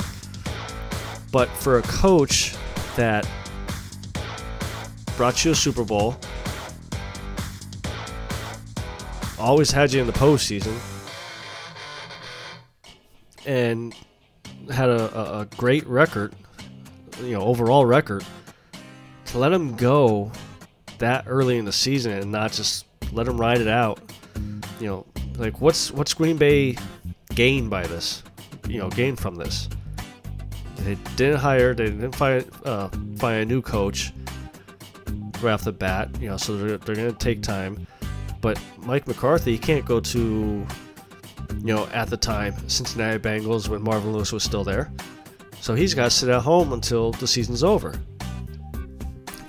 But 1.33 1.49
for 1.49 1.79
a 1.79 1.83
coach 1.85 2.55
that 2.97 3.27
brought 5.17 5.43
you 5.47 5.53
a 5.53 5.55
Super 5.55 5.83
Bowl, 5.83 6.19
always 9.39 9.71
had 9.71 9.91
you 9.91 10.03
in 10.03 10.07
the 10.07 10.13
postseason, 10.13 10.77
and 13.47 13.95
had 14.71 14.91
a, 14.91 15.19
a, 15.19 15.41
a 15.41 15.45
great 15.57 15.87
record, 15.87 16.35
you 17.23 17.33
know, 17.33 17.41
overall 17.41 17.87
record, 17.87 18.27
to 19.25 19.39
let 19.39 19.53
him 19.53 19.75
go 19.75 20.31
that 20.99 21.25
early 21.27 21.59
in 21.59 21.65
the 21.65 21.73
season 21.73 22.13
and 22.13 22.33
not 22.33 22.53
just 22.53 22.87
let 23.13 23.27
them 23.27 23.41
ride 23.41 23.61
it 23.61 23.69
out, 23.69 24.01
you 24.81 24.87
know, 24.87 25.07
like 25.37 25.61
what's 25.61 25.91
what's 25.93 26.15
Green 26.15 26.37
Bay 26.37 26.77
gain 27.35 27.69
by 27.69 27.87
this? 27.87 28.23
You 28.69 28.79
know, 28.79 28.91
gain 28.91 29.17
from 29.17 29.37
this? 29.37 29.69
They 30.77 30.97
didn't 31.17 31.39
hire, 31.39 31.75
they 31.75 31.87
didn't 31.87 32.15
find 32.15 32.45
uh, 32.65 32.89
find 33.17 33.43
a 33.43 33.45
new 33.45 33.63
coach 33.63 34.13
right 35.43 35.53
off 35.53 35.65
the 35.65 35.73
bat, 35.73 36.09
you 36.21 36.29
know, 36.29 36.37
so 36.37 36.57
they're, 36.57 36.79
they're 36.79 36.95
going 36.95 37.11
to 37.11 37.19
take 37.19 37.43
time. 37.43 37.87
But 38.41 38.61
Mike 38.79 39.07
McCarthy 39.07 39.59
can't 39.59 39.85
go 39.85 40.01
to, 40.01 40.19
you 40.19 41.75
know, 41.75 41.87
at 41.93 42.09
the 42.09 42.17
time, 42.17 42.55
Cincinnati 42.69 43.19
Bengals 43.19 43.69
when 43.69 43.83
Marvin 43.83 44.13
Lewis 44.13 44.33
was 44.33 44.45
still 44.45 44.65
there. 44.65 44.93
So 45.61 45.75
he's 45.75 45.95
got 45.95 46.05
to 46.05 46.11
sit 46.11 46.29
at 46.29 46.43
home 46.43 46.73
until 46.73 47.13
the 47.13 47.27
season's 47.27 47.65
over. 47.65 48.01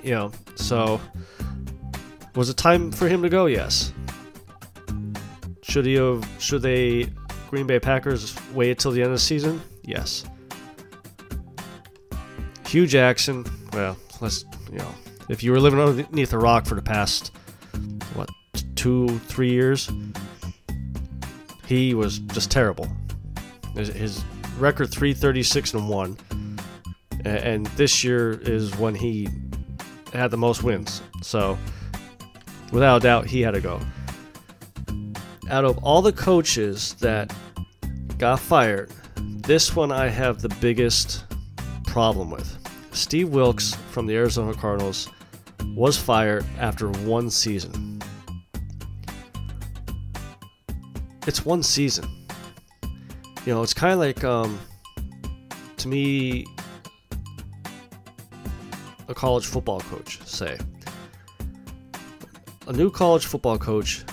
You 0.02 0.12
know, 0.12 0.32
so 0.56 1.00
was 2.34 2.48
it 2.48 2.56
time 2.56 2.92
for 2.92 3.08
him 3.08 3.22
to 3.22 3.28
go? 3.28 3.46
Yes. 3.46 3.92
Should 5.62 5.86
he 5.86 5.94
have? 5.94 6.26
Should 6.38 6.62
they? 6.62 7.10
Green 7.48 7.66
Bay 7.66 7.80
Packers 7.80 8.36
wait 8.52 8.78
till 8.78 8.92
the 8.92 9.00
end 9.00 9.08
of 9.08 9.14
the 9.14 9.18
season? 9.18 9.60
Yes. 9.82 10.24
Hue 12.66 12.86
Jackson. 12.86 13.44
Well, 13.72 13.96
let's 14.20 14.44
you 14.70 14.78
know, 14.78 14.94
if 15.28 15.42
you 15.42 15.50
were 15.50 15.60
living 15.60 15.80
underneath 15.80 16.32
a 16.32 16.38
rock 16.38 16.66
for 16.66 16.76
the 16.76 16.82
past 16.82 17.32
what 18.14 18.30
two, 18.76 19.08
three 19.20 19.50
years, 19.50 19.90
he 21.66 21.94
was 21.94 22.18
just 22.18 22.50
terrible. 22.50 22.88
His, 23.74 23.88
his 23.88 24.24
record 24.58 24.90
336 24.90 25.74
and 25.74 25.88
one, 25.88 26.16
and 27.24 27.66
this 27.68 28.02
year 28.02 28.32
is 28.42 28.76
when 28.76 28.94
he 28.94 29.28
had 30.12 30.30
the 30.30 30.36
most 30.36 30.62
wins. 30.62 31.02
So, 31.22 31.58
without 32.72 32.98
a 32.98 33.00
doubt, 33.00 33.26
he 33.26 33.40
had 33.40 33.52
to 33.52 33.60
go. 33.60 33.80
Out 35.48 35.64
of 35.64 35.78
all 35.78 36.02
the 36.02 36.12
coaches 36.12 36.94
that 37.00 37.34
got 38.18 38.38
fired, 38.38 38.90
this 39.16 39.74
one 39.74 39.90
I 39.90 40.08
have 40.08 40.40
the 40.40 40.48
biggest 40.60 41.24
problem 41.86 42.30
with. 42.30 42.56
Steve 42.92 43.30
Wilks 43.30 43.74
from 43.90 44.06
the 44.06 44.14
Arizona 44.14 44.54
Cardinals 44.54 45.08
was 45.74 45.96
fired 45.96 46.44
after 46.58 46.88
one 46.90 47.30
season. 47.30 48.00
It's 51.26 51.44
one 51.44 51.62
season. 51.62 52.08
You 53.46 53.54
know, 53.54 53.62
it's 53.62 53.74
kind 53.74 53.92
of 53.92 53.98
like, 53.98 54.24
um, 54.24 54.58
to 55.78 55.88
me, 55.88 56.46
a 59.08 59.14
college 59.14 59.46
football 59.46 59.80
coach, 59.80 60.20
say. 60.24 60.58
A 62.70 62.72
new 62.72 62.88
college 62.88 63.26
football 63.26 63.58
coach 63.58 64.04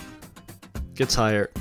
gets 0.96 1.14
hired. 1.14 1.52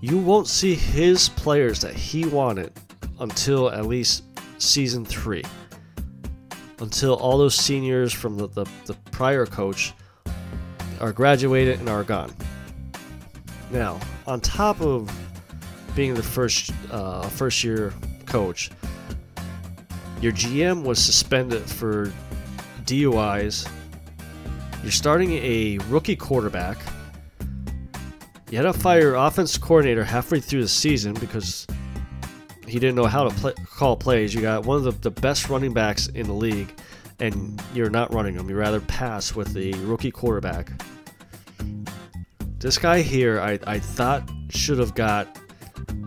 You 0.00 0.16
won't 0.16 0.48
see 0.48 0.74
his 0.74 1.28
players 1.28 1.82
that 1.82 1.92
he 1.92 2.24
wanted 2.24 2.72
until 3.20 3.70
at 3.70 3.84
least 3.84 4.24
season 4.56 5.04
three. 5.04 5.44
Until 6.78 7.12
all 7.16 7.36
those 7.36 7.54
seniors 7.54 8.10
from 8.10 8.38
the, 8.38 8.46
the, 8.48 8.66
the 8.86 8.94
prior 9.10 9.44
coach 9.44 9.92
are 10.98 11.12
graduated 11.12 11.78
and 11.78 11.90
are 11.90 12.04
gone. 12.04 12.34
Now, 13.70 14.00
on 14.26 14.40
top 14.40 14.80
of 14.80 15.14
being 15.94 16.14
the 16.14 16.22
first 16.22 16.72
uh, 16.90 17.28
first 17.28 17.64
year 17.64 17.92
coach, 18.24 18.70
your 20.22 20.32
GM 20.32 20.84
was 20.84 21.04
suspended 21.04 21.68
for 21.68 22.10
DUIs. 22.86 23.70
You're 24.86 24.92
starting 24.92 25.32
a 25.32 25.78
rookie 25.88 26.14
quarterback. 26.14 26.78
You 28.50 28.56
had 28.56 28.62
to 28.62 28.72
fire 28.72 29.00
your 29.00 29.14
offense 29.16 29.58
coordinator 29.58 30.04
halfway 30.04 30.38
through 30.38 30.62
the 30.62 30.68
season 30.68 31.14
because 31.14 31.66
he 32.68 32.78
didn't 32.78 32.94
know 32.94 33.06
how 33.06 33.28
to 33.28 33.34
play, 33.34 33.52
call 33.68 33.96
plays. 33.96 34.32
You 34.32 34.42
got 34.42 34.64
one 34.64 34.76
of 34.76 34.84
the, 34.84 34.92
the 34.92 35.10
best 35.10 35.48
running 35.48 35.72
backs 35.72 36.06
in 36.06 36.28
the 36.28 36.32
league, 36.32 36.72
and 37.18 37.60
you're 37.74 37.90
not 37.90 38.14
running 38.14 38.36
them. 38.36 38.48
You 38.48 38.54
rather 38.54 38.80
pass 38.80 39.34
with 39.34 39.56
a 39.56 39.72
rookie 39.78 40.12
quarterback. 40.12 40.70
This 42.60 42.78
guy 42.78 43.02
here, 43.02 43.40
I, 43.40 43.58
I 43.66 43.80
thought 43.80 44.30
should 44.50 44.78
have 44.78 44.94
got 44.94 45.36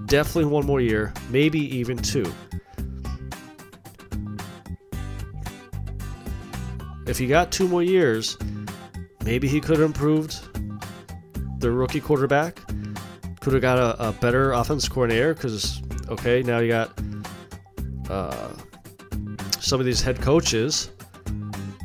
definitely 0.05 0.45
one 0.45 0.65
more 0.65 0.79
year, 0.79 1.13
maybe 1.29 1.59
even 1.75 1.97
two. 1.97 2.31
If 7.07 7.17
he 7.17 7.27
got 7.27 7.51
two 7.51 7.67
more 7.67 7.83
years, 7.83 8.37
maybe 9.23 9.47
he 9.47 9.59
could 9.59 9.77
have 9.77 9.85
improved 9.85 10.39
the 11.59 11.71
rookie 11.71 12.01
quarterback. 12.01 12.59
Could 13.41 13.53
have 13.53 13.61
got 13.61 13.77
a, 13.77 14.09
a 14.09 14.11
better 14.13 14.51
offense 14.51 14.87
coordinator 14.89 15.33
because, 15.33 15.81
okay, 16.09 16.43
now 16.43 16.59
you 16.59 16.69
got 16.69 16.91
uh, 18.09 18.49
some 19.59 19.79
of 19.79 19.85
these 19.85 20.01
head 20.01 20.21
coaches 20.21 20.91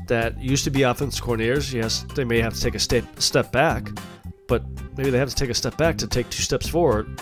that 0.06 0.38
used 0.40 0.64
to 0.64 0.70
be 0.70 0.82
offense 0.82 1.20
coordinators. 1.20 1.72
Yes, 1.72 2.04
they 2.14 2.24
may 2.24 2.40
have 2.40 2.54
to 2.54 2.60
take 2.60 2.74
a 2.74 2.78
step 2.78 3.04
step 3.20 3.52
back, 3.52 3.88
but 4.48 4.64
maybe 4.96 5.10
they 5.10 5.18
have 5.18 5.28
to 5.28 5.34
take 5.34 5.50
a 5.50 5.54
step 5.54 5.76
back 5.76 5.96
to 5.98 6.06
take 6.06 6.28
two 6.30 6.42
steps 6.42 6.68
forward. 6.68 7.20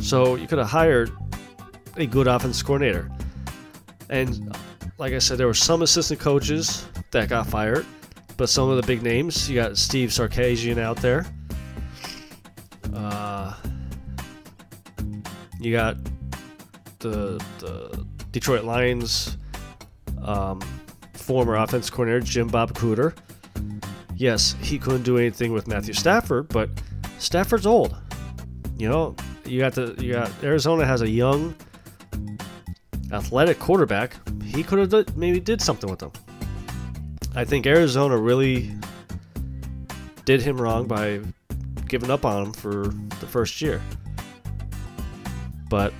So 0.00 0.34
you 0.34 0.46
could 0.46 0.58
have 0.58 0.68
hired 0.68 1.10
a 1.96 2.06
good 2.06 2.26
offense 2.26 2.62
coordinator. 2.62 3.10
And 4.10 4.54
like 4.98 5.12
I 5.12 5.18
said, 5.18 5.38
there 5.38 5.46
were 5.46 5.54
some 5.54 5.82
assistant 5.82 6.20
coaches 6.20 6.86
that 7.10 7.28
got 7.28 7.46
fired, 7.46 7.86
but 8.36 8.48
some 8.48 8.68
of 8.68 8.76
the 8.76 8.86
big 8.86 9.02
names, 9.02 9.48
you 9.48 9.54
got 9.54 9.76
Steve 9.76 10.10
Sarkisian 10.10 10.78
out 10.78 10.96
there. 10.96 11.26
Uh, 12.94 13.54
you 15.60 15.72
got 15.72 15.96
the, 16.98 17.42
the 17.58 18.06
Detroit 18.32 18.64
Lions 18.64 19.38
um, 20.22 20.60
former 21.12 21.56
offense 21.56 21.90
coordinator 21.90 22.24
Jim 22.24 22.48
Bob 22.48 22.74
Cooter. 22.74 23.14
Yes, 24.16 24.54
he 24.60 24.78
couldn't 24.78 25.02
do 25.02 25.18
anything 25.18 25.52
with 25.52 25.66
Matthew 25.66 25.94
Stafford, 25.94 26.48
but 26.48 26.70
Stafford's 27.18 27.66
old. 27.66 27.96
You 28.78 28.88
know, 28.88 29.16
you 29.44 29.60
got 29.60 29.74
the 29.74 29.94
you 29.98 30.12
got 30.12 30.30
Arizona 30.42 30.86
has 30.86 31.02
a 31.02 31.08
young, 31.08 31.54
athletic 33.12 33.58
quarterback. 33.58 34.16
He 34.42 34.62
could 34.62 34.92
have 34.92 35.16
maybe 35.16 35.40
did 35.40 35.60
something 35.60 35.90
with 35.90 35.98
them. 35.98 36.12
I 37.36 37.44
think 37.44 37.66
Arizona 37.66 38.16
really 38.16 38.72
did 40.24 40.40
him 40.40 40.60
wrong 40.60 40.86
by 40.86 41.20
giving 41.88 42.10
up 42.10 42.24
on 42.24 42.46
him 42.46 42.52
for 42.52 42.84
the 43.20 43.26
first 43.26 43.60
year. 43.60 43.82
But 45.68 45.92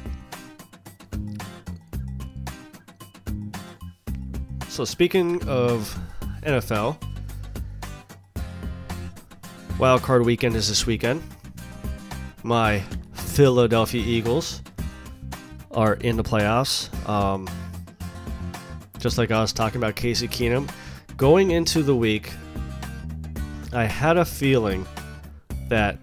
so 4.69 4.85
speaking 4.85 5.43
of 5.49 5.99
NFL, 6.43 7.03
Wild 9.79 10.03
Card 10.03 10.25
Weekend 10.25 10.55
is 10.55 10.69
this 10.69 10.87
weekend. 10.87 11.21
My 12.45 12.81
Philadelphia 13.15 14.03
Eagles 14.03 14.63
are 15.73 15.95
in 15.95 16.17
the 16.17 16.23
playoffs. 16.23 16.89
Um, 17.09 17.49
just 18.99 19.19
like 19.19 19.33
I 19.33 19.41
was 19.41 19.53
talking 19.53 19.79
about 19.79 19.97
Casey 19.97 20.29
Keenum, 20.29 20.71
going 21.17 21.51
into 21.51 21.83
the 21.83 21.95
week, 21.95 22.31
I 23.73 23.85
had 23.85 24.17
a 24.17 24.25
feeling 24.25 24.87
that 25.69 25.99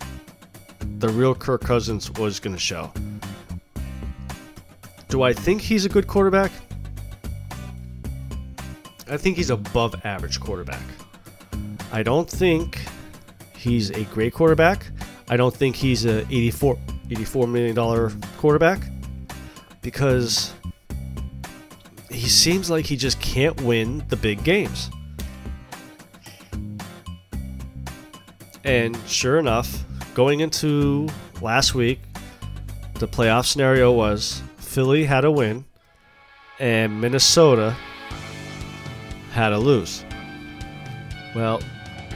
the 0.99 1.09
real 1.09 1.35
Kirk 1.35 1.61
Cousins 1.61 2.11
was 2.11 2.39
going 2.39 2.55
to 2.55 2.61
show. 2.61 2.91
Do 5.09 5.23
I 5.23 5.33
think 5.33 5.61
he's 5.61 5.85
a 5.85 5.89
good 5.89 6.07
quarterback? 6.07 6.51
I 9.09 9.17
think 9.17 9.35
he's 9.35 9.49
above 9.49 10.05
average 10.05 10.39
quarterback. 10.39 10.83
I 11.91 12.03
don't 12.03 12.29
think 12.29 12.79
he's 13.55 13.89
a 13.91 14.05
great 14.05 14.33
quarterback. 14.33 14.85
I 15.29 15.35
don't 15.37 15.53
think 15.53 15.75
he's 15.75 16.05
a 16.05 16.21
84 16.33 16.77
84 17.09 17.47
million 17.47 17.75
dollar 17.75 18.11
quarterback 18.37 18.81
because 19.81 20.53
he 22.09 22.29
seems 22.29 22.69
like 22.69 22.85
he 22.85 22.95
just 22.95 23.19
can't 23.19 23.59
win 23.61 24.03
the 24.07 24.15
big 24.15 24.43
games. 24.43 24.89
And 28.63 28.97
sure 29.07 29.39
enough, 29.39 29.83
going 30.13 30.41
into 30.41 31.07
last 31.41 31.73
week, 31.73 31.99
the 32.95 33.07
playoff 33.07 33.45
scenario 33.45 33.91
was 33.91 34.41
Philly 34.57 35.05
had 35.05 35.25
a 35.25 35.31
win 35.31 35.65
and 36.59 37.01
Minnesota 37.01 37.75
had 39.31 39.49
to 39.49 39.57
lose. 39.57 40.05
Well, 41.33 41.61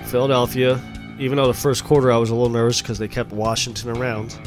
Philadelphia, 0.05 0.79
even 1.17 1.37
though 1.37 1.47
the 1.47 1.53
first 1.53 1.83
quarter 1.83 2.11
I 2.11 2.17
was 2.17 2.29
a 2.29 2.35
little 2.35 2.49
nervous 2.49 2.81
because 2.81 2.99
they 2.99 3.07
kept 3.07 3.31
Washington 3.31 3.97
around, 3.97 4.37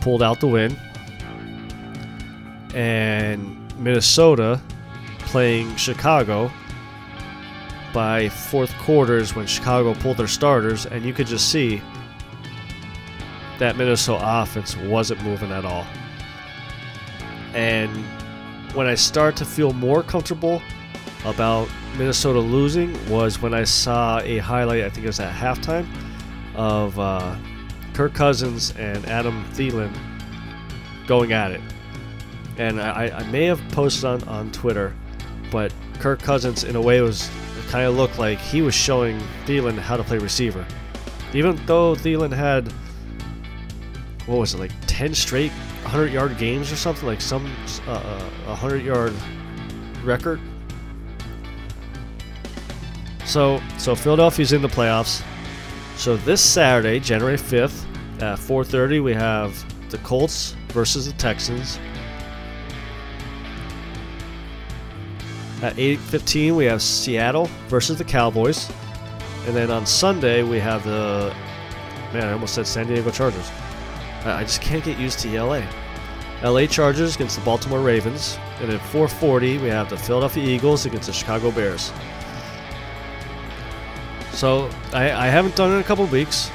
pulled 0.00 0.22
out 0.22 0.40
the 0.40 0.48
win. 0.48 0.76
And 2.74 3.72
Minnesota 3.78 4.60
playing 5.20 5.76
Chicago 5.76 6.50
by 7.92 8.28
fourth 8.28 8.76
quarters 8.78 9.34
when 9.34 9.46
Chicago 9.46 9.94
pulled 9.94 10.16
their 10.16 10.28
starters, 10.28 10.86
and 10.86 11.04
you 11.04 11.12
could 11.12 11.26
just 11.26 11.50
see 11.50 11.82
that 13.58 13.76
Minnesota 13.76 14.22
offense 14.24 14.76
wasn't 14.76 15.22
moving 15.22 15.50
at 15.52 15.64
all. 15.64 15.86
And 17.54 17.90
when 18.74 18.86
I 18.86 18.94
start 18.94 19.36
to 19.36 19.44
feel 19.44 19.72
more 19.72 20.02
comfortable 20.02 20.62
about 21.24 21.68
Minnesota 21.98 22.38
losing 22.38 22.92
was 23.10 23.42
when 23.42 23.52
I 23.52 23.64
saw 23.64 24.20
a 24.20 24.38
highlight, 24.38 24.84
I 24.84 24.90
think 24.90 25.04
it 25.04 25.08
was 25.08 25.20
at 25.20 25.34
halftime, 25.34 25.86
of 26.54 26.98
uh, 26.98 27.36
Kirk 27.92 28.14
Cousins 28.14 28.72
and 28.76 29.04
Adam 29.06 29.44
Thielen 29.52 29.92
going 31.06 31.32
at 31.32 31.50
it. 31.50 31.60
And 32.56 32.80
I, 32.80 33.08
I 33.08 33.22
may 33.30 33.44
have 33.46 33.60
posted 33.72 34.04
on, 34.04 34.22
on 34.24 34.52
Twitter, 34.52 34.94
but 35.50 35.72
Kirk 35.98 36.22
Cousins, 36.22 36.64
in 36.64 36.76
a 36.76 36.80
way, 36.80 37.00
was 37.00 37.28
kind 37.70 37.86
of 37.86 37.96
looked 37.96 38.18
like 38.18 38.38
he 38.38 38.62
was 38.62 38.74
showing 38.74 39.20
Thielen 39.46 39.78
how 39.78 39.96
to 39.96 40.02
play 40.02 40.18
receiver. 40.18 40.66
Even 41.32 41.54
though 41.66 41.94
Thielen 41.94 42.32
had, 42.32 42.70
what 44.26 44.40
was 44.40 44.54
it, 44.54 44.58
like 44.58 44.72
10 44.88 45.14
straight 45.14 45.52
100 45.82 46.12
yard 46.12 46.36
games 46.36 46.72
or 46.72 46.76
something, 46.76 47.06
like 47.06 47.20
some 47.20 47.46
uh, 47.86 48.28
100 48.46 48.82
yard 48.82 49.14
record. 50.02 50.40
So, 53.24 53.62
so 53.78 53.94
Philadelphia's 53.94 54.52
in 54.52 54.62
the 54.62 54.68
playoffs. 54.68 55.22
So 55.94 56.16
this 56.16 56.40
Saturday, 56.40 56.98
January 56.98 57.36
5th, 57.36 57.84
at 58.20 58.38
4:30, 58.38 59.02
we 59.02 59.14
have 59.14 59.64
the 59.90 59.98
Colts 59.98 60.56
versus 60.68 61.06
the 61.06 61.12
Texans. 61.12 61.78
At 65.62 65.78
8:15, 65.78 66.56
we 66.56 66.64
have 66.64 66.80
Seattle 66.80 67.50
versus 67.68 67.98
the 67.98 68.04
Cowboys, 68.04 68.70
and 69.46 69.54
then 69.54 69.70
on 69.70 69.84
Sunday 69.84 70.42
we 70.42 70.58
have 70.58 70.84
the 70.84 71.34
man. 72.14 72.28
I 72.28 72.32
almost 72.32 72.54
said 72.54 72.66
San 72.66 72.86
Diego 72.86 73.10
Chargers. 73.10 73.50
I 74.24 74.42
just 74.42 74.62
can't 74.62 74.84
get 74.84 74.98
used 74.98 75.18
to 75.20 75.28
LA. 75.42 75.62
LA 76.42 76.66
Chargers 76.66 77.14
against 77.14 77.38
the 77.38 77.44
Baltimore 77.44 77.80
Ravens, 77.80 78.38
and 78.60 78.70
at 78.70 78.80
4:40 78.80 79.60
we 79.60 79.68
have 79.68 79.90
the 79.90 79.98
Philadelphia 79.98 80.44
Eagles 80.44 80.86
against 80.86 81.06
the 81.08 81.12
Chicago 81.12 81.50
Bears. 81.50 81.92
So 84.32 84.70
I, 84.94 85.12
I 85.12 85.26
haven't 85.26 85.56
done 85.56 85.72
it 85.72 85.74
in 85.74 85.80
a 85.80 85.84
couple 85.84 86.06
weeks, 86.06 86.50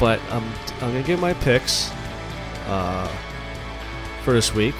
but 0.00 0.20
I'm 0.30 0.44
I'm 0.80 0.92
gonna 0.92 1.04
give 1.04 1.20
my 1.20 1.34
picks 1.34 1.92
uh, 2.66 3.06
for 4.24 4.32
this 4.32 4.52
week, 4.52 4.74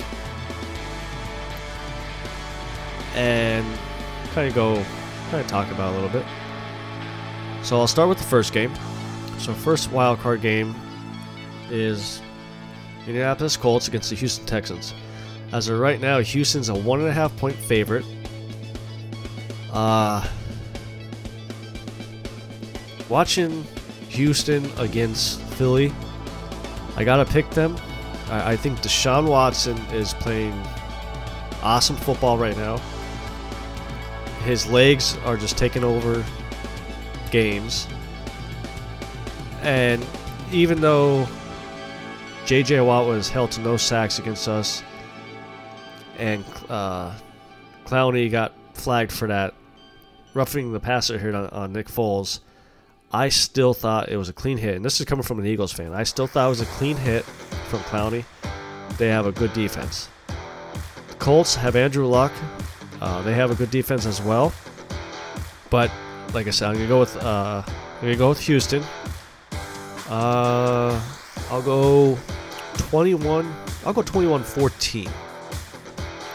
and 3.14 3.66
kind 4.32 4.48
of 4.48 4.54
go 4.54 4.74
kind 5.30 5.40
of 5.40 5.46
talk 5.46 5.70
about 5.70 5.92
a 5.92 5.94
little 5.94 6.08
bit. 6.08 6.24
So 7.62 7.78
I'll 7.78 7.86
start 7.86 8.08
with 8.08 8.18
the 8.18 8.24
first 8.24 8.52
game. 8.52 8.74
So 9.38 9.52
first 9.52 9.90
wild 9.90 10.18
card 10.20 10.40
game 10.40 10.74
is 11.70 12.20
Indianapolis 13.06 13.56
Colts 13.56 13.88
against 13.88 14.10
the 14.10 14.16
Houston 14.16 14.46
Texans. 14.46 14.94
As 15.52 15.68
of 15.68 15.78
right 15.78 16.00
now, 16.00 16.20
Houston's 16.20 16.68
a 16.68 16.74
one 16.74 17.00
and 17.00 17.08
a 17.08 17.12
half 17.12 17.34
point 17.36 17.54
favorite. 17.54 18.04
Uh, 19.72 20.26
watching 23.08 23.64
Houston 24.08 24.68
against 24.78 25.40
Philly. 25.40 25.92
I 26.96 27.04
gotta 27.04 27.24
pick 27.24 27.48
them. 27.50 27.76
I, 28.28 28.52
I 28.52 28.56
think 28.56 28.78
Deshaun 28.80 29.28
Watson 29.28 29.76
is 29.92 30.14
playing 30.14 30.52
awesome 31.62 31.96
football 31.96 32.38
right 32.38 32.56
now. 32.56 32.80
His 34.44 34.66
legs 34.66 35.16
are 35.24 35.36
just 35.36 35.56
taking 35.56 35.82
over 35.82 36.24
games. 37.30 37.88
And 39.62 40.06
even 40.52 40.80
though 40.80 41.26
J.J. 42.44 42.82
Watt 42.82 43.06
was 43.06 43.30
held 43.30 43.50
to 43.52 43.60
no 43.60 43.76
sacks 43.76 44.18
against 44.18 44.46
us, 44.48 44.82
and 46.18 46.44
uh, 46.68 47.12
Clowney 47.86 48.30
got 48.30 48.52
flagged 48.74 49.12
for 49.12 49.28
that, 49.28 49.54
roughing 50.34 50.72
the 50.72 50.80
passer 50.80 51.18
here 51.18 51.34
on, 51.34 51.48
on 51.48 51.72
Nick 51.72 51.88
Foles, 51.88 52.40
I 53.10 53.30
still 53.30 53.74
thought 53.74 54.10
it 54.10 54.16
was 54.16 54.28
a 54.28 54.32
clean 54.32 54.58
hit. 54.58 54.76
And 54.76 54.84
this 54.84 55.00
is 55.00 55.06
coming 55.06 55.22
from 55.22 55.38
an 55.38 55.46
Eagles 55.46 55.72
fan. 55.72 55.94
I 55.94 56.02
still 56.02 56.26
thought 56.26 56.46
it 56.46 56.50
was 56.50 56.60
a 56.60 56.66
clean 56.66 56.96
hit 56.96 57.24
from 57.24 57.80
Clowney. 57.80 58.24
They 58.98 59.08
have 59.08 59.26
a 59.26 59.32
good 59.32 59.52
defense. 59.52 60.08
The 61.08 61.14
Colts 61.14 61.54
have 61.54 61.76
Andrew 61.76 62.06
Luck. 62.06 62.32
Uh, 63.00 63.22
they 63.22 63.34
have 63.34 63.50
a 63.50 63.54
good 63.54 63.70
defense 63.70 64.06
as 64.06 64.20
well. 64.22 64.52
But 65.70 65.90
like 66.32 66.46
I 66.46 66.50
said, 66.50 66.68
I'm 66.68 66.74
gonna 66.74 66.88
go 66.88 67.00
with 67.00 67.16
uh, 67.16 67.62
I'm 67.66 68.00
gonna 68.00 68.16
go 68.16 68.28
with 68.30 68.40
Houston. 68.40 68.82
Uh, 70.08 71.00
I'll 71.50 71.62
go 71.62 72.18
21. 72.74 73.52
I'll 73.86 73.92
go 73.92 74.02
21-14. 74.02 75.10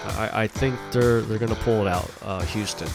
I, 0.06 0.43
I 0.43 0.48
think 0.48 0.76
they're 0.91 1.22
they're 1.22 1.38
gonna 1.39 1.56
pull 1.56 1.86
it 1.86 1.88
out, 1.88 2.12
uh, 2.24 2.41
Houston. 2.41 2.88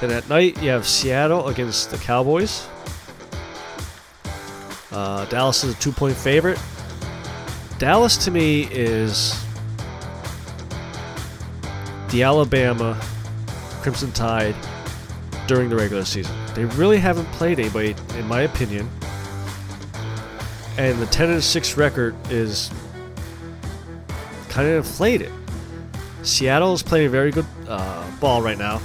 Then 0.00 0.10
at 0.10 0.28
night 0.28 0.60
you 0.62 0.70
have 0.70 0.86
Seattle 0.86 1.48
against 1.48 1.90
the 1.90 1.98
Cowboys. 1.98 2.66
Uh, 4.90 5.24
Dallas 5.26 5.62
is 5.62 5.74
a 5.74 5.78
two-point 5.78 6.16
favorite. 6.16 6.58
Dallas 7.78 8.16
to 8.24 8.30
me 8.30 8.64
is 8.70 9.34
the 12.10 12.22
Alabama 12.22 13.00
Crimson 13.82 14.12
Tide 14.12 14.54
during 15.46 15.68
the 15.68 15.76
regular 15.76 16.04
season. 16.04 16.34
They 16.54 16.64
really 16.64 16.98
haven't 16.98 17.26
played 17.32 17.58
anybody, 17.58 17.94
in 18.16 18.26
my 18.26 18.42
opinion. 18.42 18.88
And 20.76 20.98
the 20.98 21.06
10 21.06 21.30
and 21.30 21.42
6 21.42 21.76
record 21.76 22.14
is 22.30 22.70
kind 24.48 24.68
of 24.68 24.76
inflated. 24.76 25.32
Seattle 26.22 26.74
is 26.74 26.82
playing 26.82 27.10
very 27.10 27.30
good 27.30 27.46
uh, 27.68 28.04
ball 28.20 28.42
right 28.42 28.58
now. 28.58 28.80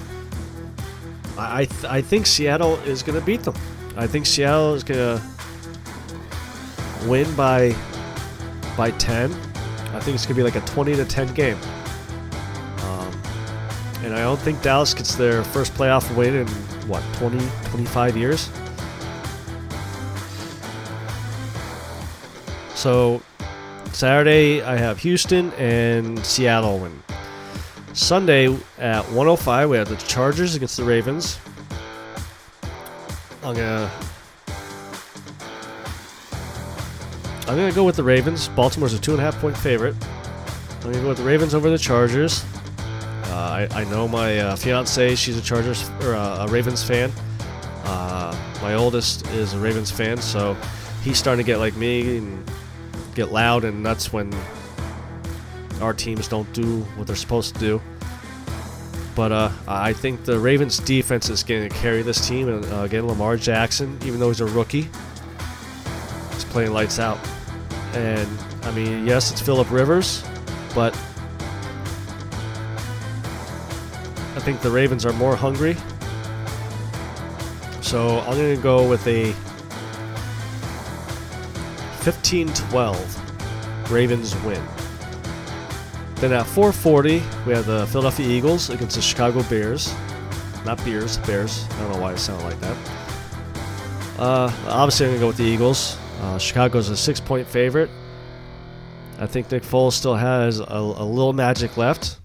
I 1.37 1.61
I, 1.61 1.65
th- 1.65 1.85
I 1.85 2.01
think 2.01 2.25
Seattle 2.25 2.75
is 2.79 3.03
going 3.03 3.19
to 3.19 3.25
beat 3.25 3.43
them. 3.43 3.55
I 3.97 4.07
think 4.07 4.25
Seattle 4.25 4.73
is 4.73 4.83
going 4.83 4.99
to 4.99 5.21
win 7.07 7.33
by 7.35 7.75
by 8.77 8.91
10. 8.91 9.31
I 9.31 9.99
think 9.99 10.15
it's 10.15 10.25
going 10.25 10.35
to 10.35 10.41
be 10.41 10.43
like 10.43 10.55
a 10.55 10.61
20 10.61 10.95
to 10.95 11.05
10 11.05 11.33
game. 11.33 11.57
I 14.15 14.21
don't 14.21 14.39
think 14.39 14.61
Dallas 14.61 14.93
gets 14.93 15.15
their 15.15 15.43
first 15.43 15.73
playoff 15.73 16.15
win 16.15 16.35
in 16.35 16.47
what 16.87 17.03
20 17.15 17.37
25 17.65 18.15
years. 18.15 18.49
So 22.75 23.21
Saturday 23.91 24.61
I 24.61 24.77
have 24.77 24.99
Houston 24.99 25.51
and 25.53 26.25
Seattle 26.25 26.79
win. 26.79 27.03
Sunday 27.91 28.57
at 28.77 29.03
105 29.11 29.69
we 29.69 29.77
have 29.77 29.89
the 29.89 29.97
Chargers 29.97 30.55
against 30.55 30.77
the 30.77 30.83
Ravens. 30.85 31.37
I'm 33.43 33.53
gonna 33.53 33.91
I'm 37.47 37.55
gonna 37.57 37.73
go 37.73 37.83
with 37.83 37.97
the 37.97 38.03
Ravens. 38.03 38.47
Baltimore's 38.47 38.93
a 38.93 38.99
two 38.99 39.11
and 39.11 39.19
a 39.19 39.23
half 39.23 39.39
point 39.41 39.57
favorite. 39.57 39.95
I'm 40.83 40.91
gonna 40.91 41.01
go 41.01 41.09
with 41.09 41.17
the 41.17 41.23
Ravens 41.23 41.53
over 41.53 41.69
the 41.69 41.77
Chargers. 41.77 42.45
Uh, 43.35 43.67
I, 43.69 43.81
I 43.81 43.83
know 43.85 44.07
my 44.07 44.39
uh, 44.39 44.55
fiance; 44.55 45.15
she's 45.15 45.37
a 45.37 45.41
Chargers 45.41 45.89
or 46.01 46.15
uh, 46.15 46.45
a 46.45 46.47
Ravens 46.47 46.81
fan. 46.83 47.11
My 48.65 48.73
oldest 48.73 49.27
is 49.27 49.53
a 49.53 49.59
Ravens 49.59 49.91
fan, 49.91 50.17
so 50.17 50.57
he's 51.03 51.19
starting 51.19 51.45
to 51.45 51.47
get 51.47 51.59
like 51.59 51.75
me 51.75 52.17
and 52.17 52.51
get 53.13 53.31
loud 53.31 53.63
and 53.63 53.83
nuts 53.83 54.11
when 54.11 54.33
our 55.81 55.93
teams 55.93 56.27
don't 56.27 56.51
do 56.51 56.79
what 56.95 57.05
they're 57.05 57.15
supposed 57.15 57.53
to 57.53 57.59
do. 57.59 57.81
But 59.15 59.31
uh, 59.31 59.51
I 59.67 59.93
think 59.93 60.25
the 60.25 60.39
Ravens 60.39 60.79
defense 60.79 61.29
is 61.29 61.43
going 61.43 61.69
to 61.69 61.75
carry 61.75 62.01
this 62.01 62.27
team. 62.27 62.49
And 62.49 62.65
uh, 62.73 62.77
again, 62.77 63.05
Lamar 63.05 63.37
Jackson, 63.37 63.99
even 64.03 64.19
though 64.19 64.29
he's 64.29 64.41
a 64.41 64.47
rookie, 64.47 64.89
he's 66.31 66.45
playing 66.45 66.71
lights 66.71 66.97
out. 66.97 67.19
And 67.93 68.27
I 68.63 68.71
mean, 68.71 69.05
yes, 69.05 69.31
it's 69.31 69.41
Philip 69.41 69.69
Rivers, 69.69 70.23
but 70.73 70.97
think 74.45 74.61
the 74.61 74.69
Ravens 74.69 75.07
are 75.07 75.13
more 75.13 75.35
hungry. 75.35 75.75
So 77.81 78.19
I'm 78.19 78.37
going 78.37 78.55
to 78.55 78.61
go 78.61 78.87
with 78.87 79.05
a 79.07 79.31
15 82.03 82.53
12 82.53 83.91
Ravens 83.91 84.35
win. 84.43 84.63
Then 86.17 86.31
at 86.31 86.45
440, 86.45 87.23
we 87.47 87.53
have 87.53 87.65
the 87.65 87.87
Philadelphia 87.87 88.27
Eagles 88.27 88.69
against 88.69 88.95
the 88.97 89.01
Chicago 89.01 89.41
Bears. 89.49 89.91
Not 90.63 90.77
Bears, 90.85 91.17
Bears. 91.17 91.65
I 91.71 91.79
don't 91.79 91.93
know 91.93 92.01
why 92.01 92.13
it 92.13 92.19
sounded 92.19 92.45
like 92.45 92.59
that. 92.59 92.77
Uh, 94.19 94.51
obviously, 94.67 95.07
I'm 95.07 95.13
going 95.13 95.19
to 95.19 95.23
go 95.23 95.27
with 95.27 95.37
the 95.37 95.43
Eagles. 95.43 95.97
Uh, 96.21 96.37
Chicago's 96.37 96.89
a 96.89 96.95
six 96.95 97.19
point 97.19 97.47
favorite. 97.47 97.89
I 99.17 99.25
think 99.25 99.51
Nick 99.51 99.63
Foles 99.63 99.93
still 99.93 100.15
has 100.15 100.59
a, 100.59 100.65
a 100.65 101.05
little 101.05 101.33
magic 101.33 101.77
left. 101.77 102.19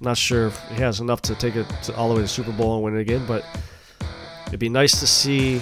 Not 0.00 0.18
sure 0.18 0.48
if 0.48 0.60
he 0.68 0.76
has 0.76 1.00
enough 1.00 1.22
to 1.22 1.34
take 1.34 1.56
it 1.56 1.66
to 1.84 1.96
all 1.96 2.08
the 2.08 2.14
way 2.14 2.18
to 2.18 2.22
the 2.22 2.28
Super 2.28 2.52
Bowl 2.52 2.74
and 2.74 2.84
win 2.84 2.96
it 2.96 3.00
again, 3.00 3.24
but 3.26 3.44
it'd 4.46 4.60
be 4.60 4.68
nice 4.68 5.00
to 5.00 5.06
see 5.06 5.60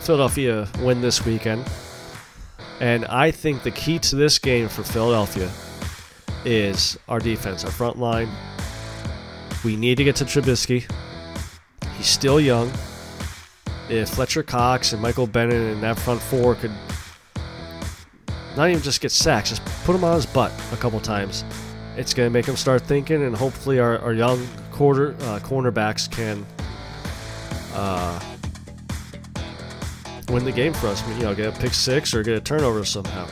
Philadelphia 0.00 0.66
win 0.80 1.00
this 1.02 1.26
weekend. 1.26 1.68
And 2.80 3.04
I 3.06 3.30
think 3.30 3.62
the 3.62 3.70
key 3.70 3.98
to 3.98 4.16
this 4.16 4.38
game 4.38 4.68
for 4.68 4.82
Philadelphia 4.82 5.50
is 6.44 6.98
our 7.08 7.18
defense, 7.18 7.64
our 7.64 7.70
front 7.70 7.98
line. 7.98 8.28
We 9.64 9.76
need 9.76 9.96
to 9.96 10.04
get 10.04 10.16
to 10.16 10.24
Trubisky. 10.24 10.90
He's 11.96 12.06
still 12.06 12.40
young. 12.40 12.70
If 13.90 14.10
Fletcher 14.10 14.42
Cox 14.42 14.92
and 14.92 15.02
Michael 15.02 15.26
Bennett 15.26 15.74
and 15.74 15.82
that 15.82 15.98
front 15.98 16.22
four 16.22 16.54
could 16.54 16.72
not 18.56 18.70
even 18.70 18.82
just 18.82 19.00
get 19.00 19.12
sacks, 19.12 19.50
just 19.50 19.64
put 19.84 19.94
him 19.94 20.04
on 20.04 20.14
his 20.14 20.26
butt 20.26 20.52
a 20.72 20.76
couple 20.76 21.00
times, 21.00 21.44
it's 21.98 22.14
going 22.14 22.28
to 22.28 22.32
make 22.32 22.46
them 22.46 22.56
start 22.56 22.82
thinking, 22.82 23.24
and 23.24 23.34
hopefully 23.36 23.80
our, 23.80 23.98
our 23.98 24.12
young 24.12 24.46
quarter 24.70 25.16
uh, 25.22 25.40
cornerbacks 25.40 26.08
can 26.08 26.46
uh, 27.74 28.20
win 30.28 30.44
the 30.44 30.52
game 30.52 30.72
for 30.72 30.86
us. 30.86 31.02
You 31.18 31.24
know, 31.24 31.34
get 31.34 31.56
a 31.56 31.60
pick 31.60 31.74
six 31.74 32.14
or 32.14 32.22
get 32.22 32.36
a 32.36 32.40
turnover 32.40 32.84
somehow. 32.84 33.26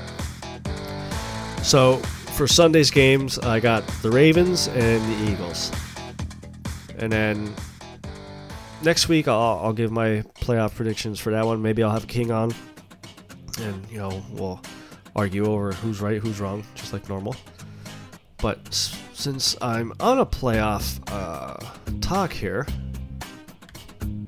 So 1.62 1.98
for 2.36 2.48
Sunday's 2.48 2.90
games, 2.90 3.38
I 3.38 3.60
got 3.60 3.86
the 4.02 4.10
Ravens 4.10 4.66
and 4.66 5.00
the 5.00 5.30
Eagles, 5.30 5.70
and 6.98 7.12
then 7.12 7.54
next 8.82 9.08
week 9.08 9.28
I'll, 9.28 9.60
I'll 9.62 9.72
give 9.72 9.92
my 9.92 10.24
playoff 10.40 10.74
predictions 10.74 11.20
for 11.20 11.30
that 11.30 11.46
one. 11.46 11.62
Maybe 11.62 11.84
I'll 11.84 11.92
have 11.92 12.08
King 12.08 12.32
on, 12.32 12.52
and 13.60 13.88
you 13.88 13.98
know 13.98 14.24
we'll 14.32 14.60
argue 15.14 15.46
over 15.46 15.70
who's 15.70 16.00
right, 16.00 16.18
who's 16.18 16.40
wrong, 16.40 16.64
just 16.74 16.92
like 16.92 17.08
normal. 17.08 17.36
But 18.46 18.72
since 19.12 19.56
I'm 19.60 19.92
on 19.98 20.20
a 20.20 20.24
playoff 20.24 21.00
uh, 21.10 21.56
talk 22.00 22.32
here, 22.32 22.64
I'm 24.00 24.24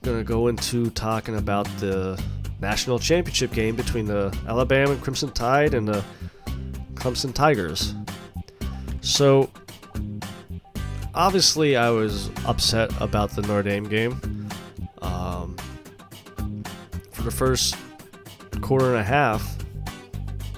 gonna 0.00 0.24
go 0.24 0.48
into 0.48 0.88
talking 0.88 1.36
about 1.36 1.66
the 1.78 2.18
national 2.62 2.98
championship 2.98 3.52
game 3.52 3.76
between 3.76 4.06
the 4.06 4.34
Alabama 4.48 4.96
Crimson 4.96 5.32
Tide 5.32 5.74
and 5.74 5.86
the 5.86 6.02
Clemson 6.94 7.34
Tigers. 7.34 7.94
So, 9.02 9.50
obviously, 11.14 11.76
I 11.76 11.90
was 11.90 12.30
upset 12.46 12.90
about 13.02 13.32
the 13.32 13.42
Notre 13.42 13.64
Dame 13.64 13.84
game. 13.84 14.48
Um, 15.02 15.54
for 17.10 17.20
the 17.20 17.30
first 17.30 17.76
quarter 18.62 18.86
and 18.86 18.96
a 18.96 19.04
half, 19.04 19.58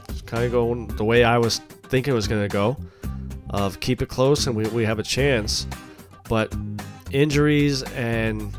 it's 0.08 0.22
kind 0.22 0.44
of 0.44 0.52
going 0.52 0.86
the 0.86 1.04
way 1.04 1.24
I 1.24 1.38
was 1.38 1.58
thinking 1.88 2.12
it 2.12 2.14
was 2.14 2.28
going 2.28 2.42
to 2.42 2.48
go. 2.48 2.76
Of 3.50 3.80
keep 3.80 4.00
it 4.00 4.08
close 4.08 4.46
and 4.46 4.54
we, 4.54 4.64
we 4.68 4.84
have 4.84 4.98
a 4.98 5.02
chance, 5.02 5.66
but 6.28 6.54
injuries 7.10 7.82
and 7.82 8.56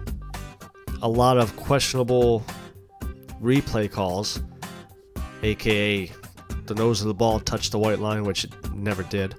a 1.02 1.08
lot 1.08 1.38
of 1.38 1.56
questionable 1.56 2.44
replay 3.42 3.90
calls, 3.90 4.42
aka 5.44 6.12
the 6.66 6.76
nose 6.76 7.02
of 7.02 7.08
the 7.08 7.14
ball 7.14 7.40
touched 7.40 7.72
the 7.72 7.80
white 7.80 8.00
line, 8.00 8.24
which 8.24 8.44
it 8.44 8.74
never 8.74 9.04
did. 9.04 9.36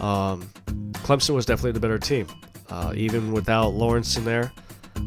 Um, 0.00 0.48
Clemson 0.92 1.34
was 1.34 1.46
definitely 1.46 1.72
the 1.72 1.80
better 1.80 1.98
team, 1.98 2.26
uh, 2.70 2.92
even 2.96 3.32
without 3.32 3.74
Lawrence 3.74 4.16
in 4.16 4.24
there. 4.24 4.52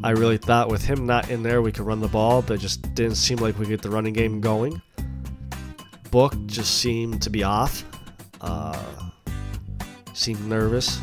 I 0.04 0.12
really 0.12 0.38
thought 0.38 0.70
with 0.70 0.84
him 0.84 1.06
not 1.06 1.30
in 1.30 1.44
there, 1.44 1.62
we 1.62 1.72
could 1.72 1.86
run 1.86 2.00
the 2.00 2.08
ball, 2.08 2.42
but 2.42 2.56
it 2.56 2.58
just 2.60 2.82
didn't 2.94 3.16
seem 3.16 3.38
like 3.38 3.58
we 3.58 3.66
could 3.66 3.72
get 3.72 3.82
the 3.82 3.90
running 3.90 4.14
game 4.14 4.42
going. 4.42 4.82
Book 6.12 6.34
just 6.46 6.80
seemed 6.80 7.22
to 7.22 7.30
be 7.30 7.44
off. 7.44 7.84
Uh, 8.42 9.10
seemed 10.14 10.44
nervous. 10.46 11.00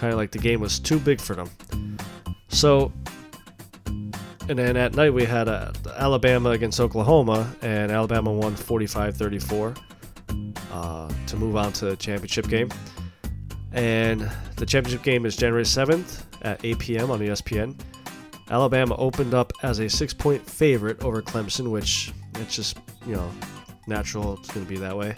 Kind 0.00 0.12
of 0.12 0.16
like 0.16 0.32
the 0.32 0.38
game 0.38 0.60
was 0.60 0.78
too 0.78 0.98
big 0.98 1.20
for 1.20 1.34
them. 1.34 1.50
So, 2.48 2.92
and 4.48 4.58
then 4.58 4.76
at 4.76 4.94
night 4.94 5.12
we 5.12 5.24
had 5.24 5.48
uh, 5.48 5.72
Alabama 5.96 6.50
against 6.50 6.80
Oklahoma, 6.80 7.54
and 7.62 7.90
Alabama 7.90 8.32
won 8.32 8.54
45 8.54 9.16
34 9.16 9.74
uh, 10.72 11.12
to 11.26 11.36
move 11.36 11.56
on 11.56 11.72
to 11.74 11.86
the 11.86 11.96
championship 11.96 12.48
game. 12.48 12.70
And 13.72 14.30
the 14.56 14.66
championship 14.66 15.02
game 15.02 15.26
is 15.26 15.36
January 15.36 15.64
7th 15.64 16.24
at 16.42 16.64
8 16.64 16.78
p.m. 16.78 17.10
on 17.10 17.20
ESPN. 17.20 17.78
Alabama 18.50 18.94
opened 18.96 19.34
up 19.34 19.52
as 19.62 19.80
a 19.80 19.88
six 19.88 20.14
point 20.14 20.48
favorite 20.48 21.02
over 21.02 21.20
Clemson, 21.20 21.70
which 21.70 22.12
it's 22.36 22.54
just, 22.54 22.78
you 23.06 23.14
know, 23.14 23.30
natural. 23.86 24.34
It's 24.34 24.50
going 24.50 24.64
to 24.64 24.70
be 24.70 24.78
that 24.78 24.96
way. 24.96 25.14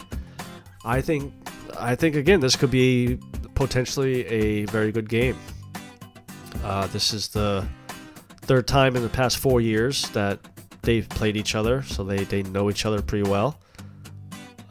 I 0.85 1.01
think, 1.01 1.33
I 1.77 1.95
think 1.95 2.15
again, 2.15 2.39
this 2.39 2.55
could 2.55 2.71
be 2.71 3.19
potentially 3.55 4.25
a 4.27 4.65
very 4.65 4.91
good 4.91 5.09
game. 5.09 5.37
Uh, 6.63 6.87
this 6.87 7.13
is 7.13 7.27
the 7.29 7.67
third 8.41 8.67
time 8.67 8.95
in 8.95 9.03
the 9.03 9.09
past 9.09 9.37
four 9.37 9.61
years 9.61 10.09
that 10.09 10.39
they've 10.81 11.07
played 11.09 11.35
each 11.35 11.55
other, 11.55 11.83
so 11.83 12.03
they, 12.03 12.23
they 12.23 12.43
know 12.43 12.69
each 12.69 12.85
other 12.85 13.01
pretty 13.01 13.29
well. 13.29 13.59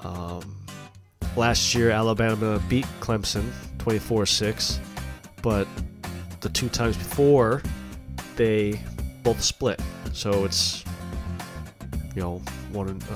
Um, 0.02 0.56
last 1.36 1.74
year, 1.74 1.90
Alabama 1.90 2.60
beat 2.68 2.86
Clemson 3.00 3.50
24 3.78 4.26
6, 4.26 4.80
but 5.42 5.68
the 6.40 6.48
two 6.48 6.68
times 6.68 6.96
before, 6.96 7.62
they 8.36 8.80
both 9.22 9.42
split. 9.42 9.80
So 10.12 10.44
it's, 10.44 10.84
you 12.14 12.22
know, 12.22 12.38
one 12.72 12.88
uh, 12.88 13.14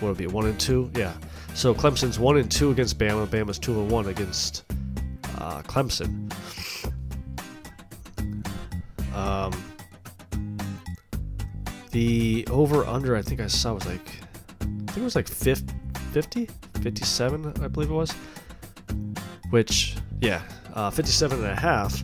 what 0.00 0.08
would 0.08 0.10
it 0.12 0.18
be, 0.18 0.26
one 0.26 0.46
and 0.46 0.58
two? 0.58 0.90
Yeah. 0.94 1.12
So 1.54 1.74
Clemson's 1.74 2.18
one 2.18 2.38
and 2.38 2.50
two 2.50 2.70
against 2.70 2.98
Bama, 2.98 3.26
Bama's 3.26 3.58
two 3.58 3.72
and 3.80 3.90
one 3.90 4.08
against 4.08 4.64
uh, 5.38 5.62
Clemson. 5.62 6.32
Um, 9.14 9.52
the 11.90 12.46
over 12.50 12.84
under 12.86 13.14
I 13.16 13.22
think 13.22 13.40
I 13.40 13.46
saw 13.46 13.74
was 13.74 13.86
like 13.86 14.08
I 14.60 14.64
think 14.64 14.98
it 14.98 15.02
was 15.02 15.14
like 15.14 15.28
50, 15.28 15.72
50 16.12 16.48
57 16.80 17.54
I 17.62 17.68
believe 17.68 17.90
it 17.90 17.94
was. 17.94 18.12
Which 19.50 19.96
yeah 20.20 20.42
uh, 20.74 20.90
57 20.90 21.38
and 21.38 21.46
a 21.46 21.54
half. 21.54 22.02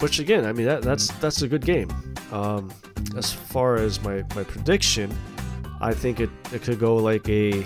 Which 0.00 0.18
again 0.18 0.44
I 0.44 0.52
mean 0.52 0.66
that, 0.66 0.82
that's 0.82 1.10
that's 1.18 1.42
a 1.42 1.48
good 1.48 1.64
game. 1.64 1.90
Um, 2.30 2.70
as 3.16 3.32
far 3.32 3.76
as 3.76 4.00
my, 4.02 4.22
my 4.36 4.44
prediction 4.44 5.10
I 5.80 5.94
think 5.94 6.20
it, 6.20 6.30
it 6.52 6.62
could 6.62 6.78
go 6.78 6.96
like 6.96 7.28
a 7.28 7.64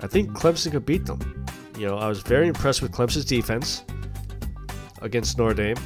I 0.00 0.06
think 0.06 0.30
Clemson 0.30 0.72
could 0.72 0.86
beat 0.86 1.06
them 1.06 1.46
you 1.76 1.86
know 1.86 1.96
I 1.96 2.08
was 2.08 2.22
very 2.22 2.48
impressed 2.48 2.82
with 2.82 2.92
Clemson's 2.92 3.24
defense 3.24 3.84
against 5.02 5.38
Notre 5.38 5.54
Dame 5.54 5.76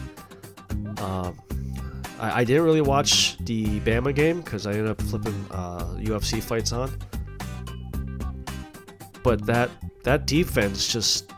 um, 1.01 1.39
I, 2.19 2.41
I 2.41 2.45
didn't 2.45 2.65
really 2.65 2.81
watch 2.81 3.39
the 3.39 3.81
Bama 3.81 4.15
game 4.15 4.41
because 4.41 4.67
I 4.67 4.73
ended 4.73 4.89
up 4.89 5.01
flipping 5.03 5.47
uh, 5.51 5.85
UFC 5.99 6.43
fights 6.43 6.73
on. 6.73 6.97
But 9.23 9.47
that 9.47 9.71
that 10.05 10.27
defense 10.27 10.91
just 10.93 11.33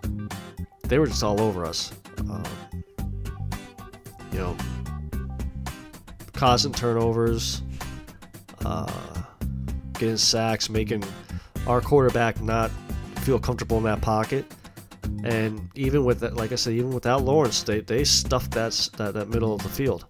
they 0.84 0.98
were 0.98 1.06
just 1.06 1.22
all 1.22 1.40
over 1.40 1.64
us. 1.64 1.92
Um, 2.20 2.44
you 4.32 4.38
know, 4.38 4.56
causing 6.34 6.72
turnovers, 6.72 7.62
uh, 8.64 9.09
getting 10.00 10.16
sacks, 10.16 10.68
making 10.68 11.04
our 11.66 11.80
quarterback 11.80 12.40
not 12.40 12.70
feel 13.18 13.38
comfortable 13.38 13.76
in 13.76 13.84
that 13.84 14.00
pocket. 14.00 14.50
And 15.24 15.68
even 15.74 16.04
with 16.04 16.20
that, 16.20 16.34
like 16.34 16.52
I 16.52 16.54
said, 16.54 16.72
even 16.72 16.90
without 16.90 17.22
Lawrence, 17.22 17.62
they, 17.62 17.80
they 17.80 18.04
stuffed 18.04 18.52
that, 18.52 18.72
that 18.96 19.14
that 19.14 19.28
middle 19.28 19.54
of 19.54 19.62
the 19.62 19.68
field. 19.68 20.06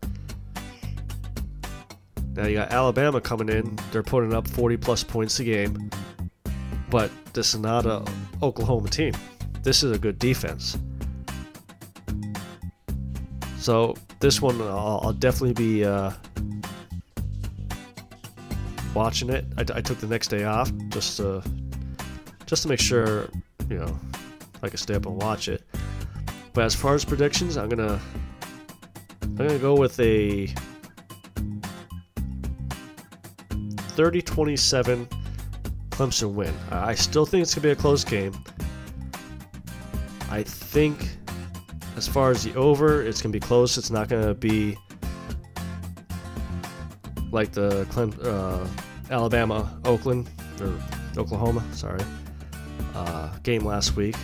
Now 2.34 2.46
you 2.46 2.54
got 2.54 2.70
Alabama 2.72 3.20
coming 3.20 3.48
in; 3.48 3.76
they're 3.90 4.04
putting 4.04 4.32
up 4.32 4.48
40 4.48 4.76
plus 4.76 5.02
points 5.02 5.40
a 5.40 5.44
game, 5.44 5.90
but 6.88 7.10
this 7.32 7.54
is 7.54 7.60
not 7.60 7.84
a 7.84 8.04
Oklahoma 8.40 8.88
team. 8.88 9.12
This 9.62 9.82
is 9.82 9.90
a 9.90 9.98
good 9.98 10.18
defense. 10.20 10.78
So 13.58 13.94
this 14.20 14.40
one, 14.40 14.60
I'll, 14.62 15.00
I'll 15.02 15.12
definitely 15.12 15.54
be 15.54 15.84
uh, 15.84 16.12
watching 18.94 19.30
it. 19.30 19.44
I, 19.56 19.60
I, 19.60 19.80
took 19.80 19.98
the 19.98 20.06
next 20.06 20.28
day 20.28 20.44
off 20.44 20.72
just 20.88 21.16
to 21.18 21.42
just 22.46 22.62
to 22.62 22.68
make 22.68 22.80
sure, 22.80 23.28
you 23.68 23.78
know, 23.78 23.98
I 24.62 24.68
could 24.68 24.80
stay 24.80 24.94
up 24.94 25.06
and 25.06 25.20
watch 25.20 25.48
it. 25.48 25.62
But 26.52 26.64
as 26.64 26.74
far 26.74 26.94
as 26.94 27.04
predictions, 27.04 27.56
I'm 27.56 27.68
gonna 27.68 28.00
I'm 29.22 29.36
gonna 29.36 29.58
go 29.58 29.74
with 29.74 29.98
a 30.00 30.48
30 34.00 34.22
27 34.22 35.08
Clemson 35.90 36.32
win. 36.32 36.54
I 36.70 36.94
still 36.94 37.26
think 37.26 37.42
it's 37.42 37.54
to 37.54 37.60
be 37.60 37.70
a 37.70 37.76
close 37.76 38.04
game. 38.04 38.32
I 40.30 40.42
think 40.42 41.16
as 41.96 42.08
far 42.08 42.30
as 42.30 42.44
the 42.44 42.54
over, 42.54 43.02
it's 43.02 43.20
to 43.20 43.28
be 43.28 43.40
close. 43.40 43.76
It's 43.76 43.90
not 43.90 44.08
to 44.08 44.34
be 44.34 44.76
like 47.32 47.52
the 47.52 47.86
uh, 48.22 48.66
Alabama 49.10 49.78
Oakland 49.84 50.28
or 50.60 50.72
Oklahoma, 51.16 51.64
sorry, 51.72 52.00
uh, 52.94 53.28
game 53.42 53.64
last 53.64 53.96
week. 53.96 54.16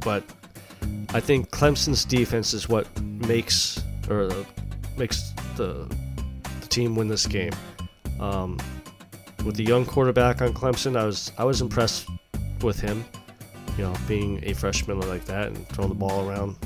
But 0.00 0.22
I 1.14 1.20
think 1.20 1.50
Clemson's 1.50 2.04
defense 2.04 2.52
is 2.52 2.68
what 2.68 2.86
makes 3.00 3.82
or 4.10 4.30
makes 4.96 5.32
the 5.56 5.88
team 6.68 6.96
win 6.96 7.08
this 7.08 7.26
game. 7.26 7.52
Um, 8.20 8.58
with 9.44 9.56
the 9.56 9.64
young 9.64 9.84
quarterback 9.86 10.42
on 10.42 10.52
Clemson, 10.52 10.96
I 10.96 11.04
was 11.04 11.32
I 11.38 11.44
was 11.44 11.60
impressed 11.60 12.08
with 12.62 12.80
him. 12.80 13.04
You 13.76 13.84
know, 13.84 13.94
being 14.06 14.40
a 14.44 14.52
freshman 14.52 15.00
like 15.00 15.24
that 15.24 15.48
and 15.48 15.68
throwing 15.68 15.88
the 15.88 15.96
ball 15.96 16.28
around 16.28 16.56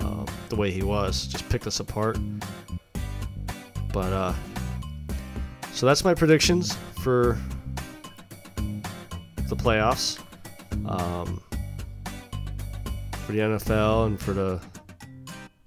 um, 0.00 0.26
the 0.48 0.56
way 0.56 0.72
he 0.72 0.82
was, 0.82 1.26
just 1.26 1.48
picked 1.48 1.66
us 1.66 1.78
apart. 1.78 2.18
But 3.92 4.12
uh, 4.12 4.34
so 5.72 5.86
that's 5.86 6.04
my 6.04 6.14
predictions 6.14 6.76
for 7.02 7.38
the 8.56 9.56
playoffs, 9.56 10.20
um, 10.86 11.42
for 13.12 13.32
the 13.32 13.38
NFL 13.38 14.06
and 14.06 14.20
for 14.20 14.32
the 14.32 14.60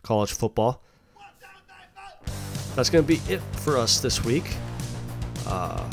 college 0.04 0.34
football 0.34 0.82
that's 2.76 2.90
going 2.90 3.04
to 3.04 3.08
be 3.08 3.22
it 3.32 3.42
for 3.58 3.78
us 3.78 4.00
this 4.00 4.24
week. 4.24 4.46
Uh, 5.46 5.90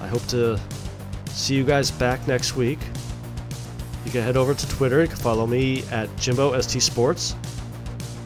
I 0.00 0.06
hope 0.06 0.24
to 0.28 0.58
see 1.30 1.54
you 1.54 1.64
guys 1.64 1.90
back 1.90 2.26
next 2.28 2.56
week. 2.56 2.78
You 4.04 4.10
can 4.10 4.22
head 4.22 4.36
over 4.36 4.54
to 4.54 4.68
Twitter. 4.68 5.02
You 5.02 5.08
can 5.08 5.16
follow 5.16 5.46
me 5.46 5.84
at 5.90 6.14
Jimbo 6.16 6.60
ST 6.60 6.82
Sports. 6.82 7.34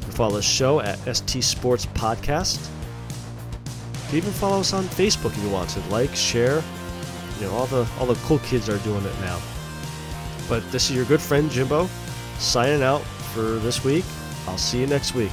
You 0.00 0.02
can 0.02 0.12
follow 0.12 0.36
the 0.36 0.42
show 0.42 0.80
at 0.80 0.98
ST 1.16 1.42
Sports 1.42 1.86
Podcast. 1.86 2.68
You 4.10 4.18
even 4.18 4.32
follow 4.32 4.60
us 4.60 4.72
on 4.72 4.84
Facebook 4.84 5.36
if 5.36 5.42
you 5.42 5.50
want 5.50 5.70
to. 5.70 5.80
Like, 5.88 6.14
share. 6.14 6.62
You 7.38 7.46
know, 7.46 7.52
all 7.52 7.66
the 7.66 7.86
all 7.98 8.06
the 8.06 8.14
cool 8.26 8.38
kids 8.38 8.68
are 8.68 8.78
doing 8.78 9.04
it 9.04 9.20
now. 9.20 9.38
But 10.48 10.70
this 10.70 10.88
is 10.88 10.96
your 10.96 11.04
good 11.04 11.20
friend 11.20 11.50
Jimbo 11.50 11.88
signing 12.38 12.82
out 12.82 13.02
for 13.34 13.42
this 13.42 13.84
week. 13.84 14.04
I'll 14.46 14.58
see 14.58 14.80
you 14.80 14.86
next 14.86 15.14
week. 15.14 15.32